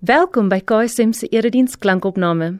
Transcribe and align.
Welkom 0.00 0.46
by 0.48 0.62
KSM 0.64 1.10
se 1.12 1.26
erediens 1.28 1.74
klankopname. 1.76 2.54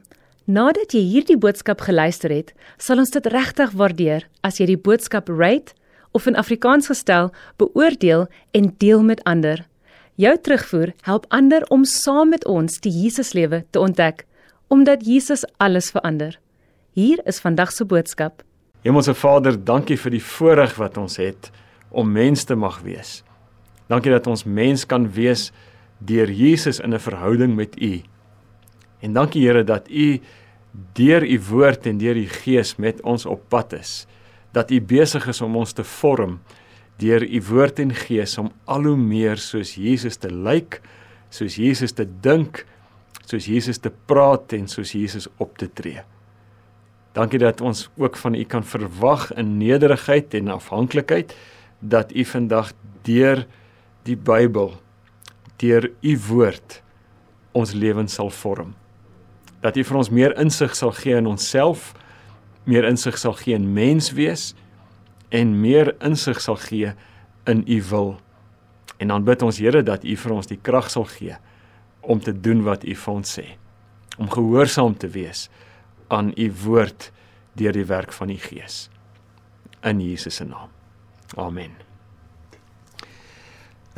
Nadat 0.44 0.92
jy 0.92 1.00
hierdie 1.00 1.38
boodskap 1.40 1.80
geluister 1.86 2.28
het, 2.28 2.50
sal 2.76 3.00
ons 3.00 3.14
dit 3.14 3.28
regtig 3.32 3.70
waardeer 3.80 4.26
as 4.44 4.58
jy 4.60 4.66
die 4.68 4.76
boodskap 4.76 5.30
rate 5.32 5.72
of 6.12 6.26
in 6.28 6.36
Afrikaans 6.36 6.90
gestel 6.92 7.30
beoordeel 7.56 8.26
en 8.52 8.68
deel 8.84 9.00
met 9.08 9.22
ander. 9.24 9.62
Jou 10.20 10.34
terugvoer 10.36 10.92
help 11.08 11.24
ander 11.32 11.64
om 11.72 11.88
saam 11.88 12.28
met 12.36 12.44
ons 12.44 12.76
die 12.84 12.92
Jesuslewe 12.92 13.62
te 13.72 13.80
ontdek, 13.80 14.26
omdat 14.68 15.08
Jesus 15.08 15.46
alles 15.56 15.88
verander. 15.96 16.36
Hier 16.92 17.24
is 17.24 17.40
vandag 17.40 17.72
se 17.72 17.88
boodskap. 17.88 18.44
Hemelse 18.84 19.16
Vader, 19.16 19.56
dankie 19.56 19.96
vir 19.96 20.18
die 20.18 20.24
voorreg 20.36 20.76
wat 20.76 21.00
ons 21.00 21.16
het 21.16 21.48
om 21.88 22.12
mens 22.12 22.44
te 22.44 22.52
mag 22.52 22.82
wees. 22.84 23.22
Dankie 23.88 24.12
dat 24.12 24.28
ons 24.28 24.44
mens 24.44 24.84
kan 24.84 25.08
wees 25.08 25.48
deur 26.00 26.30
Jesus 26.30 26.80
in 26.80 26.94
'n 26.94 27.00
verhouding 27.00 27.54
met 27.54 27.80
U. 27.80 28.00
En 29.00 29.12
dankie 29.12 29.46
Here 29.46 29.64
dat 29.64 29.88
U 29.90 30.20
deur 30.92 31.24
U 31.24 31.40
woord 31.50 31.86
en 31.86 31.98
deur 31.98 32.16
U 32.16 32.26
Gees 32.26 32.76
met 32.76 33.00
ons 33.02 33.26
op 33.26 33.48
pad 33.48 33.72
is. 33.72 34.06
Dat 34.52 34.70
U 34.70 34.80
besig 34.80 35.26
is 35.26 35.40
om 35.40 35.56
ons 35.56 35.72
te 35.72 35.84
vorm 35.84 36.40
deur 36.96 37.22
U 37.24 37.42
woord 37.48 37.78
en 37.78 37.94
Gees 37.94 38.38
om 38.38 38.52
al 38.64 38.84
hoe 38.84 38.96
meer 38.96 39.36
soos 39.36 39.74
Jesus 39.74 40.16
te 40.16 40.28
lyk, 40.28 40.80
soos 41.30 41.56
Jesus 41.56 41.92
te 41.92 42.06
dink, 42.20 42.66
soos 43.24 43.46
Jesus 43.46 43.78
te 43.78 43.92
praat 44.06 44.52
en 44.52 44.68
soos 44.68 44.92
Jesus 44.92 45.28
op 45.38 45.58
te 45.58 45.68
tree. 45.72 46.02
Dankie 47.16 47.40
dat 47.42 47.60
ons 47.60 47.88
ook 47.98 48.16
van 48.16 48.34
U 48.34 48.44
kan 48.44 48.64
verwag 48.64 49.30
in 49.34 49.56
nederigheid 49.58 50.34
en 50.34 50.48
afhanklikheid 50.48 51.34
dat 51.80 52.12
U 52.12 52.24
vandag 52.24 52.72
deur 53.02 53.46
die 54.04 54.16
Bybel 54.16 54.76
deur 55.60 55.90
u 56.00 56.14
woord 56.28 56.80
ons 57.52 57.72
lewens 57.72 58.14
sal 58.14 58.30
vorm. 58.30 58.74
Dat 59.60 59.76
u 59.76 59.84
vir 59.84 59.98
ons 60.00 60.10
meer 60.10 60.34
insig 60.40 60.74
sal 60.76 60.94
gee 60.96 61.16
in 61.18 61.28
onsself, 61.28 61.92
meer 62.64 62.86
insig 62.88 63.18
sal 63.18 63.36
gee 63.40 63.56
in 63.58 63.72
menswees 63.76 64.52
en 65.34 65.54
meer 65.60 65.92
insig 66.04 66.40
sal 66.40 66.58
gee 66.60 66.94
in 67.50 67.64
u 67.66 67.80
wil. 67.90 68.14
En 69.00 69.08
dan 69.08 69.24
bid 69.24 69.42
ons 69.42 69.58
Here 69.58 69.82
dat 69.82 70.04
u 70.04 70.16
vir 70.16 70.36
ons 70.36 70.48
die 70.50 70.60
krag 70.60 70.90
sal 70.92 71.08
gee 71.08 71.36
om 72.00 72.20
te 72.20 72.32
doen 72.32 72.64
wat 72.64 72.84
u 72.84 72.94
vir 72.94 73.14
ons 73.14 73.36
sê. 73.38 73.46
Om 74.20 74.30
gehoorsaam 74.30 74.96
te 74.96 75.08
wees 75.08 75.48
aan 76.08 76.32
u 76.36 76.50
woord 76.64 77.10
deur 77.56 77.76
die 77.76 77.86
werk 77.86 78.12
van 78.12 78.32
die 78.32 78.40
Gees. 78.40 78.88
In 79.82 80.00
Jesus 80.00 80.40
se 80.40 80.44
naam. 80.44 80.68
Amen. 81.36 81.89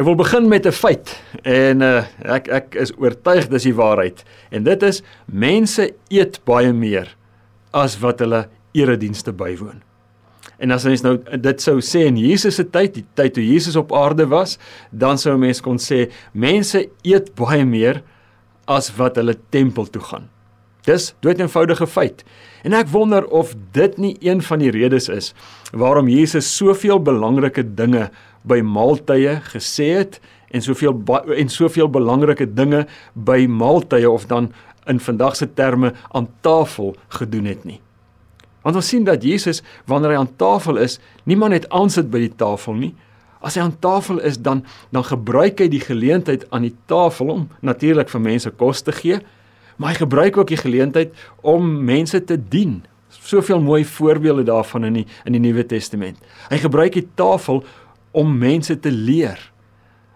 Ek 0.03 0.09
wil 0.09 0.17
begin 0.19 0.49
met 0.51 0.67
'n 0.67 0.75
feit 0.75 1.23
en 1.47 1.83
uh, 1.83 2.03
ek 2.27 2.49
ek 2.51 2.75
is 2.75 2.91
oortuig 2.99 3.47
dis 3.47 3.69
die 3.69 3.75
waarheid 3.75 4.25
en 4.51 4.65
dit 4.67 4.83
is 4.83 4.99
mense 5.31 5.85
eet 6.11 6.41
baie 6.43 6.73
meer 6.75 7.07
as 7.71 7.95
wat 8.03 8.19
hulle 8.19 8.49
eredienste 8.75 9.31
bywoon. 9.31 9.79
En 10.59 10.75
as 10.75 10.89
ons 10.91 11.05
nou 11.07 11.15
dit 11.23 11.63
sou 11.63 11.79
sê 11.79 12.03
in 12.11 12.19
Jesus 12.19 12.59
se 12.59 12.65
tyd, 12.65 12.99
die 12.99 13.07
tyd 13.15 13.35
toe 13.35 13.47
Jesus 13.47 13.79
op 13.79 13.95
aarde 13.95 14.27
was, 14.27 14.59
dan 14.91 15.23
sou 15.23 15.39
mense 15.39 15.63
kon 15.63 15.79
sê 15.79 16.11
mense 16.35 16.83
eet 17.07 17.31
baie 17.39 17.63
meer 17.65 18.03
as 18.67 18.91
wat 18.99 19.23
hulle 19.23 19.39
tempel 19.55 19.87
toe 19.87 20.03
gaan. 20.03 20.27
Dis 20.83 21.13
dood 21.23 21.39
eenvoudige 21.39 21.87
feit. 21.87 22.25
En 22.67 22.75
ek 22.75 22.91
wonder 22.91 23.23
of 23.31 23.55
dit 23.71 23.99
nie 24.03 24.17
een 24.19 24.43
van 24.43 24.59
die 24.59 24.75
redes 24.75 25.07
is 25.09 25.31
waarom 25.71 26.11
Jesus 26.11 26.57
soveel 26.57 26.99
belangrike 26.99 27.63
dinge 27.63 28.11
by 28.49 28.61
maaltye 28.65 29.39
gesê 29.53 29.89
het 30.01 30.21
en 30.53 30.63
soveel 30.63 31.01
en 31.37 31.49
soveel 31.49 31.89
belangrike 31.89 32.47
dinge 32.55 32.85
by 33.15 33.47
maaltye 33.49 34.11
of 34.11 34.27
dan 34.31 34.53
in 34.87 35.01
vandag 35.01 35.37
se 35.37 35.47
terme 35.55 35.93
aan 36.11 36.29
tafel 36.41 36.97
gedoen 37.09 37.45
het 37.45 37.65
nie. 37.65 37.81
Want 38.63 38.79
ons 38.79 38.89
sien 38.89 39.05
dat 39.05 39.23
Jesus 39.23 39.63
wanneer 39.91 40.15
hy 40.15 40.21
aan 40.23 40.37
tafel 40.39 40.79
is, 40.83 40.99
niemand 41.27 41.57
net 41.57 41.69
aansit 41.75 42.11
by 42.11 42.23
die 42.25 42.35
tafel 42.39 42.79
nie. 42.79 42.93
As 43.43 43.59
hy 43.59 43.65
aan 43.65 43.75
tafel 43.83 44.21
is, 44.23 44.39
dan 44.39 44.63
dan 44.95 45.07
gebruik 45.07 45.61
hy 45.63 45.69
die 45.71 45.83
geleentheid 45.83 46.47
aan 46.51 46.69
die 46.69 46.77
tafel 46.91 47.33
om 47.35 47.49
natuurlik 47.61 48.11
vir 48.13 48.23
mense 48.23 48.51
kos 48.55 48.85
te 48.87 48.95
gee, 48.95 49.19
maar 49.77 49.95
hy 49.95 50.03
gebruik 50.05 50.37
ook 50.39 50.53
die 50.53 50.61
geleentheid 50.61 51.15
om 51.43 51.67
mense 51.85 52.21
te 52.25 52.39
dien. 52.39 52.83
Soveel 53.11 53.61
mooi 53.61 53.83
voorbeelde 53.85 54.47
daarvan 54.47 54.87
in 54.89 55.01
die 55.01 55.07
in 55.27 55.35
die 55.35 55.43
Nuwe 55.43 55.67
Testament. 55.67 56.19
Hy 56.51 56.63
gebruik 56.63 56.95
die 56.95 57.09
tafel 57.19 57.65
om 58.13 58.37
mense 58.39 58.77
te 58.81 58.93
leer. 58.93 59.41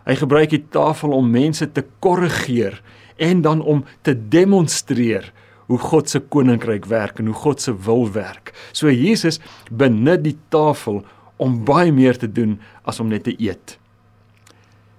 Hy 0.07 0.15
gebruik 0.21 0.53
die 0.55 0.63
tafel 0.71 1.15
om 1.17 1.31
mense 1.33 1.67
te 1.73 1.85
korrigeer 2.05 2.79
en 3.17 3.43
dan 3.43 3.63
om 3.63 3.85
te 4.07 4.15
demonstreer 4.15 5.33
hoe 5.67 5.79
God 5.83 6.11
se 6.11 6.21
koninkryk 6.21 6.87
werk 6.87 7.19
en 7.19 7.33
hoe 7.33 7.41
God 7.43 7.61
se 7.61 7.75
wil 7.87 8.07
werk. 8.15 8.53
So 8.73 8.93
Jesus 8.93 9.41
benut 9.71 10.23
die 10.25 10.37
tafel 10.55 11.03
om 11.43 11.65
baie 11.67 11.93
meer 11.93 12.17
te 12.19 12.29
doen 12.31 12.57
as 12.87 13.01
om 13.03 13.11
net 13.11 13.27
te 13.27 13.35
eet. 13.35 13.79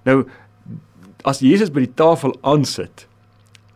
Nou 0.06 0.26
as 1.28 1.42
Jesus 1.44 1.72
by 1.74 1.84
die 1.84 1.96
tafel 1.98 2.36
aansit, 2.48 3.06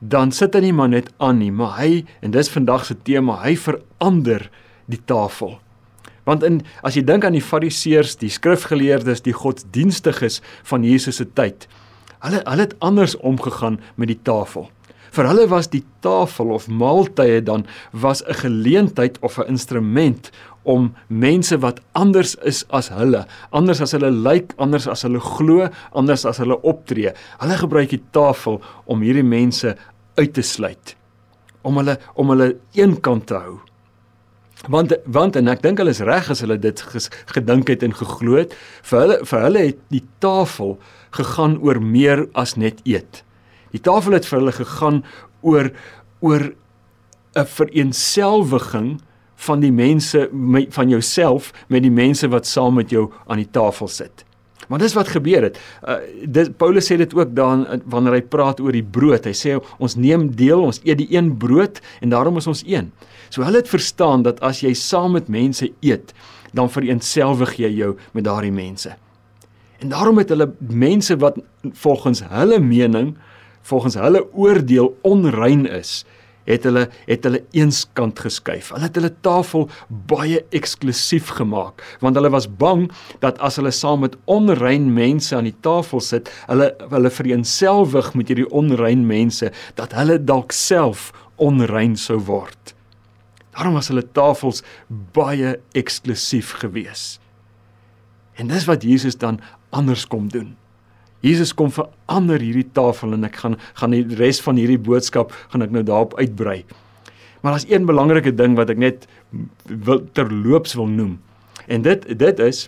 dan 0.02 0.32
sit 0.34 0.56
hy 0.56 0.64
nie 0.66 0.76
maar 0.76 0.92
net 0.92 1.10
aan 1.22 1.42
nie, 1.42 1.52
maar 1.54 1.78
hy 1.80 2.04
en 2.24 2.34
dis 2.34 2.50
vandag 2.52 2.86
se 2.88 2.96
tema, 3.06 3.38
hy 3.44 3.56
verander 3.60 4.48
die 4.92 5.02
tafel. 5.06 5.60
Want 6.24 6.44
in 6.44 6.62
as 6.84 6.96
jy 6.96 7.04
dink 7.06 7.26
aan 7.26 7.38
die 7.38 7.46
fariseërs, 7.46 8.18
die 8.22 8.30
skrifgeleerdes, 8.30 9.24
die 9.26 9.34
godsdienstiges 9.34 10.42
van 10.70 10.86
Jesus 10.86 11.22
se 11.22 11.26
tyd, 11.26 11.68
hulle 12.22 12.44
hulle 12.46 12.68
het 12.68 12.78
anders 12.80 13.18
omgegaan 13.18 13.80
met 13.96 14.12
die 14.14 14.20
tafel. 14.24 14.70
Vir 15.12 15.28
hulle 15.28 15.48
was 15.52 15.68
die 15.68 15.84
tafel 16.00 16.54
of 16.56 16.70
maaltye 16.72 17.42
dan 17.44 17.66
was 17.92 18.24
'n 18.24 18.34
geleentheid 18.44 19.20
of 19.20 19.38
'n 19.40 19.48
instrument 19.48 20.32
om 20.64 20.94
mense 21.08 21.58
wat 21.60 21.82
anders 21.92 22.36
is 22.36 22.66
as 22.70 22.90
hulle, 22.90 23.26
anders 23.52 23.82
as 23.82 23.92
hulle 23.92 24.12
lyk, 24.12 24.54
anders 24.58 24.88
as 24.88 25.02
hulle 25.02 25.20
glo, 25.20 25.70
anders 25.92 26.26
as 26.26 26.38
hulle 26.38 26.62
optree. 26.62 27.12
Hulle 27.40 27.58
gebruik 27.58 27.90
die 27.90 28.04
tafel 28.12 28.62
om 28.86 29.02
hierdie 29.02 29.26
mense 29.26 29.76
uit 30.16 30.34
te 30.34 30.42
sluit. 30.42 30.96
Om 31.62 31.78
hulle 31.78 31.98
om 32.16 32.30
hulle 32.30 32.56
eenkant 32.74 33.28
te 33.28 33.34
hou. 33.34 33.60
Want 34.70 34.94
want 35.06 35.36
en 35.36 35.48
ek 35.48 35.64
dink 35.64 35.80
hulle 35.82 35.94
is 35.94 36.04
reg 36.06 36.30
as 36.30 36.44
hulle 36.44 36.60
dit 36.62 36.82
ges, 36.94 37.10
gedink 37.34 37.70
het 37.72 37.84
en 37.84 37.96
geglo 37.98 38.38
het. 38.38 38.54
Vir 38.86 39.00
hulle 39.00 39.18
vir 39.26 39.46
hulle 39.48 39.66
het 39.72 39.80
die 39.90 40.04
tafel 40.22 40.76
gegaan 41.18 41.58
oor 41.66 41.82
meer 41.82 42.28
as 42.38 42.56
net 42.56 42.82
eet. 42.86 43.24
Die 43.74 43.82
tafel 43.82 44.14
het 44.20 44.28
vir 44.30 44.40
hulle 44.40 44.54
gegaan 44.56 45.04
oor 45.42 45.72
oor 46.22 46.54
'n 47.36 47.46
vereenselwiging 47.46 49.02
van 49.36 49.60
die 49.60 49.72
mense 49.72 50.30
van 50.70 50.90
jouself 50.90 51.52
met 51.68 51.82
die 51.82 51.92
mense 51.92 52.28
wat 52.28 52.46
saam 52.46 52.76
met 52.76 52.90
jou 52.90 53.12
aan 53.28 53.38
die 53.38 53.52
tafel 53.52 53.88
sit. 53.88 54.26
Maar 54.72 54.80
dis 54.80 54.94
wat 54.96 55.12
gebeur 55.12 55.50
het. 55.50 55.60
Uh 55.84 56.00
dit 56.32 56.52
Paulus 56.58 56.88
sê 56.88 56.96
dit 56.96 57.14
ook 57.14 57.36
dan 57.36 57.66
wanneer 57.92 58.16
hy 58.16 58.22
praat 58.24 58.62
oor 58.64 58.72
die 58.72 58.86
brood. 58.86 59.28
Hy 59.28 59.36
sê 59.36 59.58
ons 59.84 59.98
neem 60.00 60.30
deel, 60.40 60.64
ons 60.64 60.80
eet 60.88 61.02
die 61.02 61.10
een 61.12 61.34
brood 61.38 61.82
en 62.00 62.14
daarom 62.14 62.40
is 62.40 62.48
ons 62.48 62.64
een. 62.64 62.88
So 63.30 63.44
hulle 63.44 63.60
het 63.60 63.72
verstaan 63.72 64.24
dat 64.24 64.40
as 64.40 64.62
jy 64.64 64.72
saam 64.78 65.18
met 65.20 65.28
mense 65.28 65.68
eet, 65.84 66.16
dan 66.56 66.72
vereenselwig 66.72 67.58
jy 67.60 67.72
jou 67.82 67.98
met 68.16 68.24
daardie 68.28 68.54
mense. 68.56 68.96
En 69.84 69.92
daarom 69.92 70.20
het 70.22 70.32
hulle 70.32 70.52
mense 70.60 71.16
wat 71.20 71.40
volgens 71.84 72.24
hulle 72.32 72.60
mening, 72.64 73.16
volgens 73.68 73.96
hulle 74.00 74.24
oordeel 74.34 74.94
onrein 75.08 75.66
is, 75.68 76.06
het 76.52 76.68
hulle 76.68 76.88
het 77.08 77.26
hulle 77.28 77.42
eenskant 77.58 78.20
geskuif. 78.20 78.72
Hulle 78.76 78.90
het 78.90 79.00
hulle 79.00 79.14
tafel 79.26 79.68
baie 80.12 80.44
eksklusief 80.56 81.34
gemaak 81.40 81.84
want 82.04 82.20
hulle 82.20 82.32
was 82.34 82.50
bang 82.50 82.88
dat 83.24 83.40
as 83.40 83.60
hulle 83.60 83.74
saam 83.76 84.04
met 84.06 84.18
onrein 84.32 84.92
mense 84.94 85.36
aan 85.36 85.50
die 85.50 85.58
tafel 85.66 86.04
sit, 86.04 86.30
hulle 86.50 86.72
hulle 86.92 87.14
vereenselwig 87.14 88.14
met 88.18 88.32
hierdie 88.32 88.50
onrein 88.50 89.06
mense 89.08 89.52
dat 89.80 89.96
hulle 89.98 90.20
dalk 90.20 90.56
self 90.56 91.10
onrein 91.42 91.98
sou 91.98 92.20
word. 92.30 92.76
Daarom 93.52 93.76
was 93.76 93.90
hulle 93.92 94.06
tafels 94.16 94.62
baie 95.16 95.58
eksklusief 95.78 96.56
geweest. 96.62 97.20
En 98.40 98.48
dis 98.48 98.66
wat 98.66 98.84
Jesus 98.84 99.18
dan 99.20 99.42
anders 99.70 100.08
kom 100.08 100.30
doen. 100.32 100.56
Jesus 101.22 101.54
kom 101.54 101.70
verander 101.74 102.42
hierdie 102.42 102.68
tafel 102.74 103.14
en 103.14 103.28
ek 103.28 103.38
gaan 103.44 103.58
gaan 103.78 103.94
die 103.94 104.06
res 104.18 104.42
van 104.42 104.58
hierdie 104.58 104.82
boodskap 104.82 105.34
gaan 105.54 105.62
ek 105.62 105.74
nou 105.74 105.84
daarop 105.86 106.16
uitbrei. 106.18 106.64
Maar 107.42 107.58
daar's 107.58 107.70
een 107.70 107.86
belangrike 107.86 108.34
ding 108.34 108.58
wat 108.58 108.74
ek 108.74 108.82
net 108.82 109.08
wil 109.66 110.02
terloops 110.18 110.74
wil 110.78 110.90
noem. 110.90 111.20
En 111.70 111.86
dit 111.86 112.08
dit 112.18 112.42
is 112.46 112.68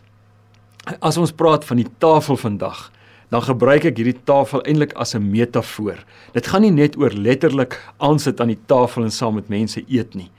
as 0.99 1.17
ons 1.17 1.31
praat 1.31 1.65
van 1.65 1.79
die 1.79 1.87
tafel 2.03 2.37
vandag, 2.37 2.89
dan 3.31 3.41
gebruik 3.41 3.87
ek 3.87 3.97
hierdie 3.97 4.19
tafel 4.27 4.61
eintlik 4.67 4.93
as 4.99 5.15
'n 5.15 5.31
metafoor. 5.31 5.97
Dit 6.33 6.47
gaan 6.47 6.61
nie 6.61 6.71
net 6.71 6.97
oor 6.97 7.09
letterlik 7.09 7.79
aansit 7.97 8.41
aan 8.41 8.53
die 8.53 8.63
tafel 8.67 9.03
en 9.03 9.11
saam 9.11 9.35
met 9.35 9.49
mense 9.49 9.81
eet 9.87 10.13
nie. 10.15 10.29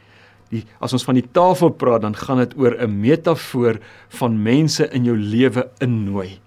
Die 0.50 0.64
as 0.81 0.93
ons 0.93 1.05
van 1.05 1.14
die 1.14 1.28
tafel 1.32 1.70
praat, 1.70 2.02
dan 2.02 2.14
gaan 2.14 2.38
dit 2.38 2.55
oor 2.58 2.76
'n 2.78 3.00
metafoor 3.00 3.81
van 4.08 4.43
mense 4.43 4.88
in 4.93 5.05
jou 5.05 5.17
lewe 5.17 5.70
innooi 5.81 6.44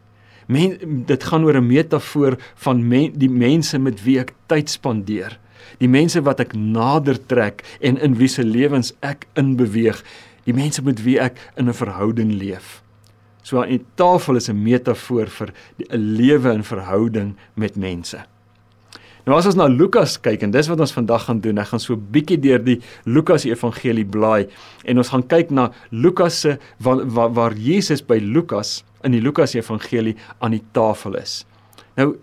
Men, 0.48 1.04
dit 1.06 1.24
gaan 1.24 1.44
oor 1.44 1.58
'n 1.58 1.68
metafoor 1.68 2.38
van 2.56 2.88
men, 2.88 3.12
die 3.14 3.30
mense 3.30 3.80
met 3.80 4.04
wie 4.04 4.20
ek 4.20 4.34
tyd 4.48 4.70
spandeer. 4.70 5.40
Die 5.78 5.90
mense 5.90 6.22
wat 6.22 6.40
ek 6.40 6.56
nader 6.56 7.20
trek 7.26 7.64
en 7.82 7.98
in 7.98 8.16
wie 8.16 8.28
se 8.28 8.44
lewens 8.44 8.94
ek 9.02 9.28
inbeweeg. 9.36 10.04
Die 10.46 10.54
mense 10.54 10.82
met 10.82 11.04
wie 11.04 11.20
ek 11.20 11.36
in 11.58 11.68
'n 11.68 11.74
verhouding 11.74 12.32
leef. 12.32 12.82
So 13.44 13.62
'n 13.62 13.86
tafel 13.96 14.36
is 14.36 14.50
'n 14.50 14.64
metafoor 14.64 15.28
vir 15.28 15.54
'n 15.90 16.16
lewe 16.18 16.54
in 16.54 16.64
verhouding 16.64 17.36
met 17.56 17.76
mense. 17.76 18.26
Nou 19.28 19.36
as 19.36 19.46
ons 19.46 19.58
na 19.60 19.68
Lukas 19.68 20.16
kyk 20.24 20.46
en 20.46 20.52
dis 20.52 20.68
wat 20.68 20.80
ons 20.80 20.94
vandag 20.96 21.26
gaan 21.28 21.40
doen, 21.44 21.58
ek 21.58 21.68
gaan 21.68 21.80
so 21.80 21.98
bietjie 21.98 22.40
deur 22.40 22.62
die 22.64 22.78
Lukas 23.04 23.44
Evangelie 23.44 24.06
blaai 24.06 24.48
en 24.86 24.98
ons 24.98 25.10
gaan 25.10 25.24
kyk 25.28 25.52
na 25.52 25.72
Lukas 25.92 26.40
se 26.40 26.58
waar, 26.80 27.04
waar, 27.04 27.34
waar 27.34 27.54
Jesus 27.54 28.00
by 28.02 28.22
Lukas 28.24 28.86
in 29.08 29.16
die 29.16 29.24
Lukas 29.24 29.56
Evangelie 29.58 30.16
aan 30.44 30.56
die 30.56 30.64
tafel 30.76 31.18
is. 31.20 31.42
Nou 31.98 32.14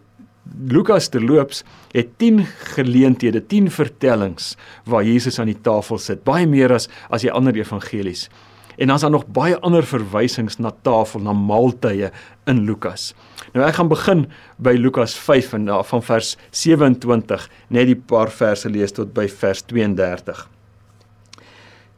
Lukas 0.69 1.09
terloops 1.09 1.63
het 1.95 2.19
10 2.21 2.43
geleenthede, 2.77 3.41
10 3.41 3.71
vertellings 3.73 4.55
waar 4.85 5.05
Jesus 5.05 5.39
aan 5.41 5.49
die 5.49 5.61
tafel 5.61 5.99
sit, 5.99 6.21
baie 6.25 6.47
meer 6.47 6.75
as 6.77 6.91
as 7.09 7.25
die 7.25 7.33
ander 7.33 7.57
evangelies. 7.57 8.29
En 8.77 8.91
dan 8.91 8.97
is 8.97 9.05
daar 9.07 9.15
nog 9.15 9.27
baie 9.27 9.57
ander 9.63 9.87
verwysings 9.87 10.59
na 10.59 10.73
tafel, 10.83 11.23
na 11.23 11.33
maaltye 11.33 12.11
in 12.51 12.65
Lukas. 12.67 13.13
Nou 13.55 13.65
ek 13.67 13.79
gaan 13.79 13.89
begin 13.89 14.25
by 14.59 14.75
Lukas 14.79 15.15
5 15.15 15.55
en 15.61 15.71
van 15.87 16.03
vers 16.03 16.35
27, 16.51 17.49
net 17.69 17.87
die 17.87 17.99
paar 17.99 18.33
verse 18.35 18.69
lees 18.69 18.93
tot 18.93 19.15
by 19.15 19.29
vers 19.31 19.63
32. 19.71 20.49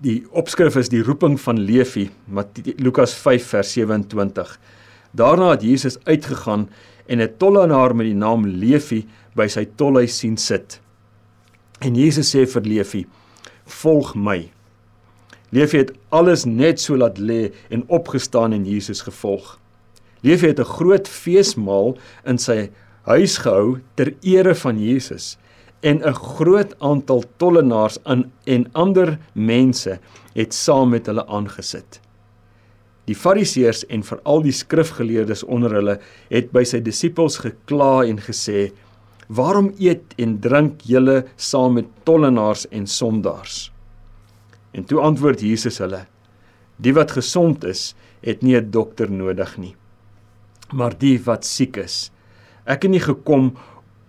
Die 0.04 0.26
opskrif 0.36 0.74
is 0.76 0.90
die 0.92 1.00
roeping 1.00 1.38
van 1.40 1.56
Levi, 1.56 2.10
Lukas 2.76 3.14
5 3.16 3.46
vers 3.54 3.70
27. 3.72 4.50
Daarna 5.16 5.54
het 5.54 5.62
Jesus 5.64 5.96
uitgegaan 6.04 6.68
en 7.06 7.22
'n 7.22 7.36
tollenaar 7.38 7.96
met 7.96 8.06
die 8.06 8.14
naam 8.14 8.44
Levi 8.46 9.06
by 9.34 9.46
sy 9.48 9.64
tolhuis 9.64 10.18
sien 10.18 10.36
sit. 10.36 10.80
En 11.80 11.94
Jesus 11.94 12.34
sê 12.34 12.46
vir 12.46 12.62
Levi: 12.62 13.06
"Volg 13.64 14.14
my." 14.14 14.50
Levi 15.50 15.78
het 15.78 15.92
alles 16.08 16.44
net 16.44 16.80
so 16.80 16.96
laat 16.96 17.18
lê 17.18 17.52
en 17.70 17.88
opgestaan 17.88 18.52
en 18.52 18.66
Jesus 18.66 19.00
gevolg. 19.00 19.58
Levi 20.20 20.46
het 20.46 20.60
'n 20.60 20.64
groot 20.64 21.08
feesmaal 21.08 21.96
in 22.26 22.38
sy 22.38 22.70
huis 23.02 23.38
gehou 23.38 23.80
ter 23.94 24.14
ere 24.22 24.54
van 24.54 24.78
Jesus 24.78 25.38
en 25.80 26.02
'n 26.02 26.14
groot 26.14 26.74
aantal 26.78 27.24
tollenaars 27.36 27.98
in 28.04 28.32
en 28.44 28.68
ander 28.72 29.18
mense 29.32 29.98
het 30.34 30.54
saam 30.54 30.88
met 30.90 31.06
hulle 31.06 31.26
aangesit. 31.26 32.00
Die 33.06 33.14
Fariseërs 33.14 33.84
en 33.86 34.02
veral 34.02 34.42
die 34.42 34.52
skrifgeleerdes 34.52 35.44
onder 35.44 35.70
hulle 35.78 36.00
het 36.30 36.50
by 36.52 36.64
sy 36.64 36.80
disippels 36.80 37.38
gekla 37.38 38.04
en 38.04 38.18
gesê: 38.18 38.72
"Waarom 39.28 39.72
eet 39.78 40.14
en 40.18 40.40
drink 40.40 40.80
julle 40.82 41.24
saam 41.36 41.74
met 41.74 41.86
tollenaars 42.04 42.66
en 42.68 42.86
sondaars?" 42.86 43.72
En 44.72 44.84
toe 44.84 45.00
antwoord 45.00 45.40
Jesus 45.40 45.78
hulle: 45.78 46.06
Die 46.76 46.92
wat 46.94 47.10
gesond 47.16 47.64
is, 47.64 47.94
het 48.20 48.42
nie 48.42 48.56
'n 48.56 48.70
dokter 48.70 49.10
nodig 49.10 49.56
nie, 49.58 49.76
maar 50.72 50.98
die 50.98 51.18
wat 51.24 51.44
siek 51.44 51.76
is. 51.76 52.10
Ek 52.66 52.82
het 52.82 52.90
nie 52.90 53.00
gekom 53.00 53.56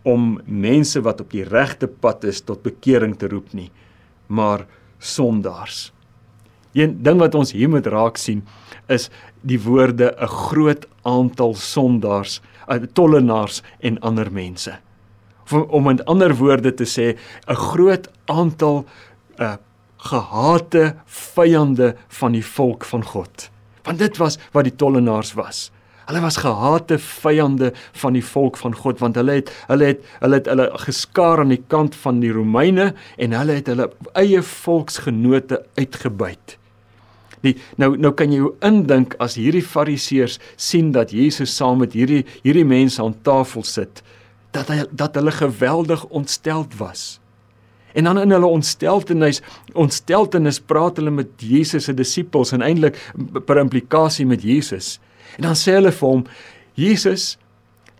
om 0.07 0.37
mense 0.45 1.01
wat 1.03 1.21
op 1.21 1.33
die 1.35 1.43
regte 1.43 1.87
pad 1.87 2.23
is 2.29 2.39
tot 2.47 2.63
bekering 2.63 3.17
te 3.19 3.27
roep 3.31 3.51
nie, 3.57 3.69
maar 4.31 4.65
sondaars. 5.03 5.91
Een 6.77 6.97
ding 7.03 7.19
wat 7.19 7.35
ons 7.35 7.51
hier 7.55 7.69
moet 7.71 7.87
raak 7.89 8.19
sien 8.21 8.43
is 8.93 9.09
die 9.41 9.59
woorde 9.59 10.15
'n 10.15 10.27
groot 10.27 10.87
aantal 11.03 11.55
sondaars, 11.55 12.41
eh, 12.67 12.77
tollenaars 12.93 13.61
en 13.79 13.99
ander 13.99 14.31
mense. 14.31 14.79
Om 15.51 15.89
in 15.89 16.05
ander 16.05 16.35
woorde 16.35 16.73
te 16.73 16.85
sê 16.85 17.17
'n 17.47 17.55
groot 17.55 18.07
aantal 18.25 18.85
uh, 19.39 19.55
gehate 19.97 20.95
vyande 21.05 21.95
van 22.07 22.31
die 22.31 22.45
volk 22.45 22.85
van 22.85 23.03
God. 23.03 23.49
Want 23.83 23.99
dit 23.99 24.17
was 24.17 24.37
wat 24.51 24.63
die 24.63 24.75
tollenaars 24.75 25.33
was. 25.33 25.71
Hulle 26.07 26.21
was 26.23 26.37
gehate 26.39 26.95
vyande 27.03 27.73
van 27.99 28.15
die 28.15 28.23
volk 28.23 28.57
van 28.57 28.75
God 28.75 29.01
want 29.03 29.17
hulle 29.19 29.41
het 29.41 29.51
hulle 29.67 29.91
het 29.91 30.05
hulle 30.21 30.39
het 30.39 30.45
hulle 30.47 30.67
geskaar 30.85 31.43
aan 31.43 31.51
die 31.51 31.63
kant 31.67 31.97
van 31.99 32.21
die 32.23 32.31
Romeine 32.31 32.93
en 33.17 33.35
hulle 33.35 33.57
het 33.59 33.67
hulle 33.67 33.89
eie 34.15 34.39
volksgenote 34.41 35.65
uitgebuit. 35.75 36.55
Die 37.43 37.57
nou 37.75 37.97
nou 37.99 38.13
kan 38.15 38.31
jy 38.31 38.39
jou 38.39 38.53
indink 38.65 39.17
as 39.23 39.35
hierdie 39.35 39.65
fariseërs 39.65 40.39
sien 40.55 40.93
dat 40.95 41.11
Jesus 41.11 41.55
saam 41.59 41.83
met 41.83 41.97
hierdie 41.97 42.23
hierdie 42.39 42.67
mense 42.67 43.03
aan 43.03 43.17
tafel 43.27 43.67
sit 43.67 44.03
dat 44.55 44.71
hy 44.71 44.85
dat 44.89 45.17
hulle 45.19 45.31
geweldig 45.35 46.05
ontsteld 46.15 46.77
was. 46.79 47.17
En 47.97 48.03
dan 48.07 48.19
in 48.21 48.31
hulle 48.31 48.45
ontsteltenis, 48.45 49.41
ontsteltenis 49.73 50.59
praat 50.59 50.97
hulle 51.01 51.11
met 51.11 51.29
Jesus 51.41 51.87
se 51.89 51.93
disippels 51.97 52.53
en 52.53 52.61
eintlik 52.61 52.97
per 53.45 53.57
implikasie 53.57 54.25
met 54.25 54.43
Jesus. 54.45 54.97
En 55.35 55.49
dan 55.49 55.55
sê 55.55 55.75
hulle 55.77 55.91
vir 55.91 56.07
hom: 56.07 56.23
"Jesus, 56.73 57.37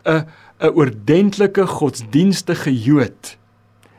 'n 0.06 0.25
'n 0.59 0.74
oordentlike 0.74 1.68
godsdienstige 1.68 2.71
Jood 2.74 3.38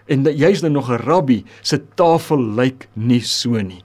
en 0.09 0.25
jy's 0.25 0.63
nou 0.63 0.73
nog 0.73 0.91
'n 0.91 1.05
rabbi, 1.05 1.45
se 1.63 1.79
tafel 1.95 2.43
lyk 2.55 2.89
nie 2.95 3.21
so 3.21 3.61
nie." 3.61 3.85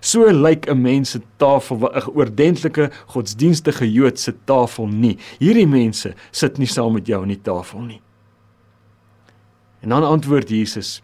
So 0.00 0.30
lyk 0.30 0.68
'n 0.68 0.82
mens 0.82 1.10
se 1.10 1.20
tafel, 1.36 1.76
'n 1.76 2.10
oordentlike 2.14 2.90
godsdienstige 3.06 3.92
Jood 3.92 4.18
se 4.18 4.34
tafel 4.44 4.86
nie. 4.86 5.18
Hierdie 5.38 5.66
mense 5.66 6.14
sit 6.30 6.58
nie 6.58 6.66
saam 6.66 6.92
met 6.92 7.06
jou 7.06 7.22
aan 7.22 7.28
die 7.28 7.42
tafel 7.42 7.80
nie. 7.80 8.00
En 9.80 9.88
dan 9.88 10.04
antwoord 10.04 10.48
Jesus: 10.48 11.02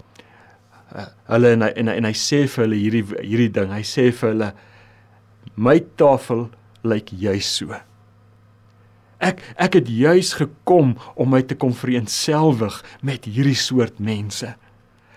uh, 0.97 1.07
hulle 1.25 1.49
en 1.49 1.63
hy, 1.63 1.69
en, 1.69 1.89
hy, 1.89 1.95
en 1.95 2.05
hy 2.05 2.15
sê 2.17 2.47
vir 2.49 2.65
hulle 2.65 2.77
hierdie 2.77 3.05
hierdie 3.21 3.51
ding. 3.51 3.73
Hy 3.73 3.83
sê 3.87 4.11
vir 4.13 4.33
hulle 4.33 4.53
my 5.55 5.79
tafel 6.01 6.49
lyk 6.83 7.13
juis 7.13 7.49
so. 7.57 7.77
Ek 9.21 9.43
ek 9.61 9.77
het 9.77 9.89
juis 9.93 10.33
gekom 10.39 10.97
om 11.15 11.29
my 11.29 11.43
te 11.45 11.55
kom 11.55 11.75
vereenselwig 11.77 12.81
met 13.05 13.29
hierdie 13.29 13.59
soort 13.59 14.01
mense. 14.01 14.55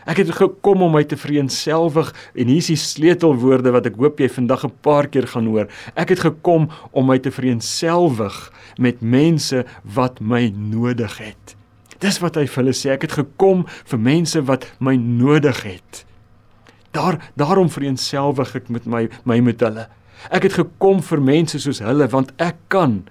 Ek 0.04 0.20
het 0.20 0.34
gekom 0.36 0.82
om 0.84 0.92
my 0.92 1.06
te 1.08 1.16
vereenselwig 1.16 2.10
en 2.36 2.50
hier 2.52 2.60
is 2.60 2.68
die 2.74 2.80
sleutelwoorde 2.80 3.72
wat 3.72 3.88
ek 3.88 4.00
hoop 4.02 4.20
jy 4.20 4.28
vandag 4.28 4.66
'n 4.68 4.76
paar 4.84 5.08
keer 5.08 5.28
gaan 5.28 5.48
hoor. 5.48 5.68
Ek 5.96 6.10
het 6.10 6.20
gekom 6.20 6.68
om 6.92 7.08
my 7.08 7.18
te 7.20 7.32
vereenselwig 7.32 8.52
met 8.78 9.02
mense 9.02 9.64
wat 9.84 10.20
my 10.20 10.52
nodig 10.52 11.18
het. 11.18 11.56
Dis 12.00 12.20
wat 12.20 12.36
hy 12.36 12.46
vir 12.48 12.64
hulle 12.64 12.76
sê, 12.76 12.92
ek 12.92 13.08
het 13.08 13.12
gekom 13.12 13.66
vir 13.86 14.00
mense 14.00 14.42
wat 14.42 14.68
my 14.80 14.96
nodig 14.96 15.64
het. 15.64 16.06
Daar 16.92 17.32
daarom 17.36 17.70
vereenselwig 17.70 18.56
ek 18.56 18.70
met 18.70 18.86
my 18.86 19.08
my 19.24 19.40
met 19.40 19.60
hulle. 19.60 19.88
Ek 20.32 20.48
het 20.48 20.60
gekom 20.60 21.02
vir 21.04 21.24
mense 21.24 21.60
soos 21.60 21.82
hulle 21.84 22.08
want 22.12 22.32
ek 22.42 22.60
kan. 22.74 23.02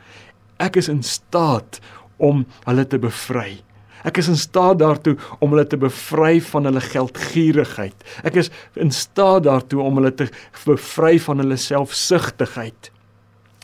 Ek 0.62 0.78
is 0.80 0.88
in 0.92 1.02
staat 1.02 1.80
om 2.22 2.46
hulle 2.64 2.86
te 2.86 3.00
bevry. 3.02 3.60
Ek 4.06 4.18
is 4.18 4.28
in 4.30 4.38
staat 4.38 4.80
daartoe 4.80 5.14
om 5.38 5.52
hulle 5.54 5.66
te 5.68 5.78
bevry 5.78 6.40
van 6.42 6.66
hulle 6.66 6.82
geldgierigheid. 6.82 7.94
Ek 8.26 8.40
is 8.40 8.50
in 8.74 8.90
staat 8.94 9.44
daartoe 9.46 9.82
om 9.82 10.00
hulle 10.00 10.14
te 10.14 10.26
bevry 10.64 11.18
van 11.22 11.42
hulle 11.42 11.58
selfsugtigheid. 11.60 12.90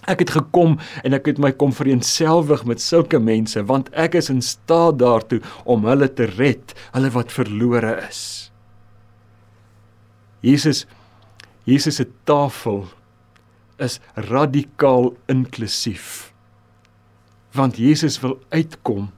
Ek 0.08 0.22
het 0.22 0.30
gekom 0.32 0.78
en 1.04 1.16
ek 1.16 1.32
het 1.32 1.40
my 1.42 1.50
kom 1.58 1.74
vereenselwig 1.74 2.62
met 2.68 2.80
sulke 2.80 3.18
mense 3.20 3.60
want 3.68 3.90
ek 3.98 4.16
is 4.20 4.30
in 4.32 4.40
staat 4.44 5.00
daartoe 5.02 5.40
om 5.68 5.84
hulle 5.88 6.08
te 6.08 6.28
red, 6.38 6.72
hulle 6.94 7.10
wat 7.16 7.34
verlore 7.34 7.96
is. 8.06 8.22
Jesus 10.44 10.86
Jesus 11.68 11.98
se 11.98 12.06
tafel 12.24 12.86
is 13.82 14.00
radikaal 14.28 15.12
inklusief. 15.26 16.32
Want 17.56 17.78
Jesus 17.80 18.20
wil 18.20 18.38
uitkom. 18.48 19.08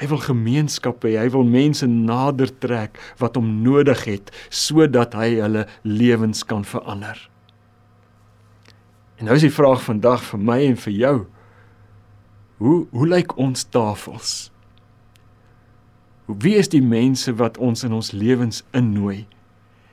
Hy 0.00 0.08
wil 0.08 0.22
gemeenskap 0.24 1.04
hê, 1.04 1.18
hy 1.20 1.28
wil 1.32 1.44
mense 1.44 1.84
nader 1.88 2.48
trek 2.62 2.96
wat 3.20 3.36
hom 3.36 3.58
nodig 3.64 4.06
het 4.08 4.30
sodat 4.48 5.12
hy 5.18 5.34
hulle 5.42 5.66
lewens 5.84 6.40
kan 6.48 6.64
verander. 6.64 7.18
En 9.20 9.28
nou 9.28 9.36
is 9.36 9.44
die 9.44 9.52
vraag 9.52 9.82
vandag 9.84 10.24
vir 10.30 10.40
my 10.40 10.56
en 10.70 10.78
vir 10.80 10.94
jou. 10.96 11.16
Hoe 12.64 12.78
hoe 12.92 13.08
lyk 13.08 13.36
ons 13.36 13.66
tafels? 13.68 14.48
Wie 16.24 16.54
is 16.56 16.70
die 16.72 16.84
mense 16.84 17.32
wat 17.36 17.58
ons 17.58 17.84
in 17.84 17.92
ons 17.92 18.12
lewens 18.16 18.62
innooi? 18.76 19.26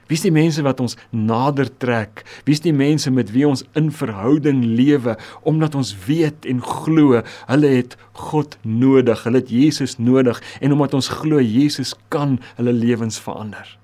Wie 0.08 0.16
is 0.16 0.24
die 0.24 0.32
mense 0.32 0.64
wat 0.64 0.80
ons 0.80 0.98
nader 1.12 1.70
trek? 1.78 2.24
Wie 2.46 2.56
is 2.56 2.64
die 2.64 2.74
mense 2.74 3.12
met 3.12 3.32
wie 3.36 3.48
ons 3.48 3.64
in 3.76 3.92
verhouding 3.92 4.64
lewe 4.64 5.18
omdat 5.44 5.76
ons 5.76 5.94
weet 6.08 6.46
en 6.46 6.62
glo 6.64 7.22
hulle 7.48 7.72
het 7.76 7.98
God 8.14 8.58
nodig, 8.64 9.24
hulle 9.24 9.42
het 9.44 9.52
Jesus 9.52 9.98
nodig 10.00 10.42
en 10.62 10.72
omdat 10.74 10.94
ons 10.98 11.12
glo 11.22 11.42
Jesus 11.44 11.94
kan 12.10 12.40
hulle 12.56 12.74
lewens 12.74 13.20
verander. 13.20 13.78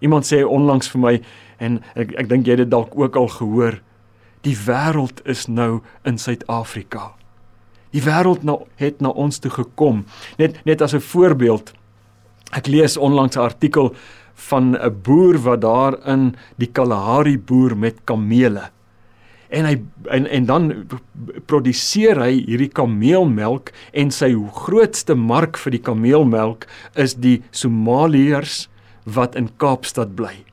Iemand 0.00 0.26
sê 0.26 0.44
onlangs 0.44 0.90
vir 0.92 1.00
my 1.00 1.14
en 1.58 1.82
ek 1.98 2.14
ek 2.18 2.28
dink 2.30 2.46
jy 2.46 2.58
het 2.58 2.66
dit 2.66 2.70
dalk 2.70 2.94
ook 2.94 3.16
al 3.16 3.30
gehoor, 3.38 3.80
Die 4.46 4.56
wêreld 4.56 5.20
is 5.26 5.46
nou 5.46 5.80
in 6.06 6.18
Suid-Afrika. 6.18 7.12
Die 7.94 8.02
wêreld 8.04 8.44
na, 8.46 8.58
het 8.78 9.00
na 9.02 9.10
ons 9.10 9.40
toe 9.42 9.50
gekom. 9.50 10.04
Net 10.38 10.60
net 10.64 10.82
as 10.82 10.94
'n 10.94 11.00
voorbeeld. 11.00 11.72
Ek 12.52 12.66
lees 12.66 12.96
onlangs 12.96 13.36
'n 13.36 13.40
artikel 13.40 13.94
van 14.38 14.76
'n 14.76 14.94
boer 15.02 15.38
wat 15.38 15.60
daar 15.60 15.94
in 16.06 16.34
die 16.56 16.70
Kalahari 16.72 17.38
boer 17.38 17.76
met 17.76 18.04
kamele. 18.04 18.70
En 19.48 19.64
hy 19.64 19.80
en 20.12 20.26
en 20.26 20.44
dan 20.44 20.86
produseer 21.46 22.20
hy 22.20 22.44
hierdie 22.46 22.72
kameelmelk 22.72 23.72
en 23.92 24.10
sy 24.10 24.34
grootste 24.52 25.14
mark 25.14 25.56
vir 25.56 25.70
die 25.70 25.84
kameelmelk 25.84 26.66
is 26.94 27.14
die 27.14 27.42
Somaliërs 27.50 28.68
wat 29.04 29.34
in 29.34 29.48
Kaapstad 29.56 30.14
bly. 30.14 30.44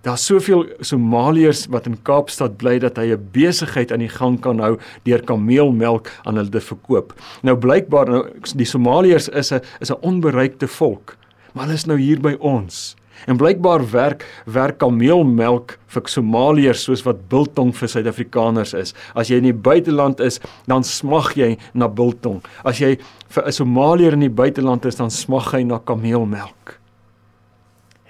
Daar's 0.00 0.24
soveel 0.24 0.64
Somaliërs 0.80 1.66
wat 1.68 1.86
in 1.86 1.98
Kaapstad 2.08 2.56
bly 2.56 2.78
dat 2.80 2.96
hy 2.96 3.12
'n 3.12 3.28
besigheid 3.32 3.92
aan 3.92 4.00
die 4.00 4.08
gang 4.08 4.40
kan 4.40 4.58
hou 4.58 4.78
deur 5.04 5.20
kameelmelk 5.20 6.08
aan 6.24 6.36
hulle 6.36 6.48
te 6.48 6.60
verkoop. 6.60 7.12
Nou 7.42 7.56
blykbaar 7.56 8.08
nou 8.08 8.24
die 8.56 8.64
Somaliërs 8.64 9.28
is 9.28 9.52
'n 9.52 9.60
is 9.80 9.90
'n 9.90 10.00
onbereikte 10.00 10.68
volk, 10.68 11.16
maar 11.52 11.66
hulle 11.66 11.78
is 11.78 11.86
nou 11.86 11.98
hier 11.98 12.20
by 12.20 12.36
ons. 12.38 12.96
En 13.28 13.36
blykbaar 13.36 13.82
werk 13.92 14.24
werk 14.48 14.78
kameelmelk 14.80 15.76
vir 15.92 16.06
Somaliërs 16.08 16.86
soos 16.86 17.02
wat 17.04 17.26
biltong 17.28 17.72
vir 17.76 17.90
Suid-Afrikaners 17.92 18.72
is. 18.78 18.94
As 19.14 19.28
jy 19.28 19.40
in 19.42 19.50
die 19.50 19.56
buiteland 19.56 20.22
is, 20.24 20.40
dan 20.70 20.86
smag 20.86 21.34
jy 21.36 21.56
na 21.74 21.88
biltong. 21.88 22.40
As 22.64 22.80
jy 22.80 22.96
vir 23.28 23.44
'n 23.46 23.52
Somaliër 23.52 24.12
in 24.12 24.20
die 24.20 24.36
buiteland 24.42 24.84
is, 24.84 24.96
dan 24.96 25.10
smag 25.10 25.52
hy 25.52 25.62
na 25.62 25.78
kameelmelk. 25.78 26.80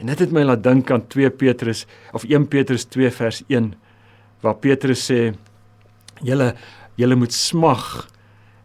En 0.01 0.07
dit 0.07 0.19
het 0.19 0.33
my 0.33 0.43
laat 0.43 0.63
dink 0.63 0.91
aan 0.91 1.07
2 1.09 1.31
Petrus 1.31 1.87
of 2.13 2.25
1 2.25 2.49
Petrus 2.49 2.85
2 2.85 3.11
vers 3.11 3.43
1 3.49 3.75
waar 4.41 4.57
Petrus 4.57 5.11
sê 5.11 5.35
julle 6.25 6.55
julle 6.97 7.17
moet 7.17 7.33
smag 7.33 8.09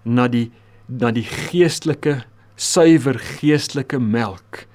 na 0.04 0.28
die 0.28 0.52
na 0.88 1.12
die 1.12 1.26
geestelike 1.26 2.24
suiwer 2.56 3.20
geestelike 3.20 4.00
melk 4.00 4.66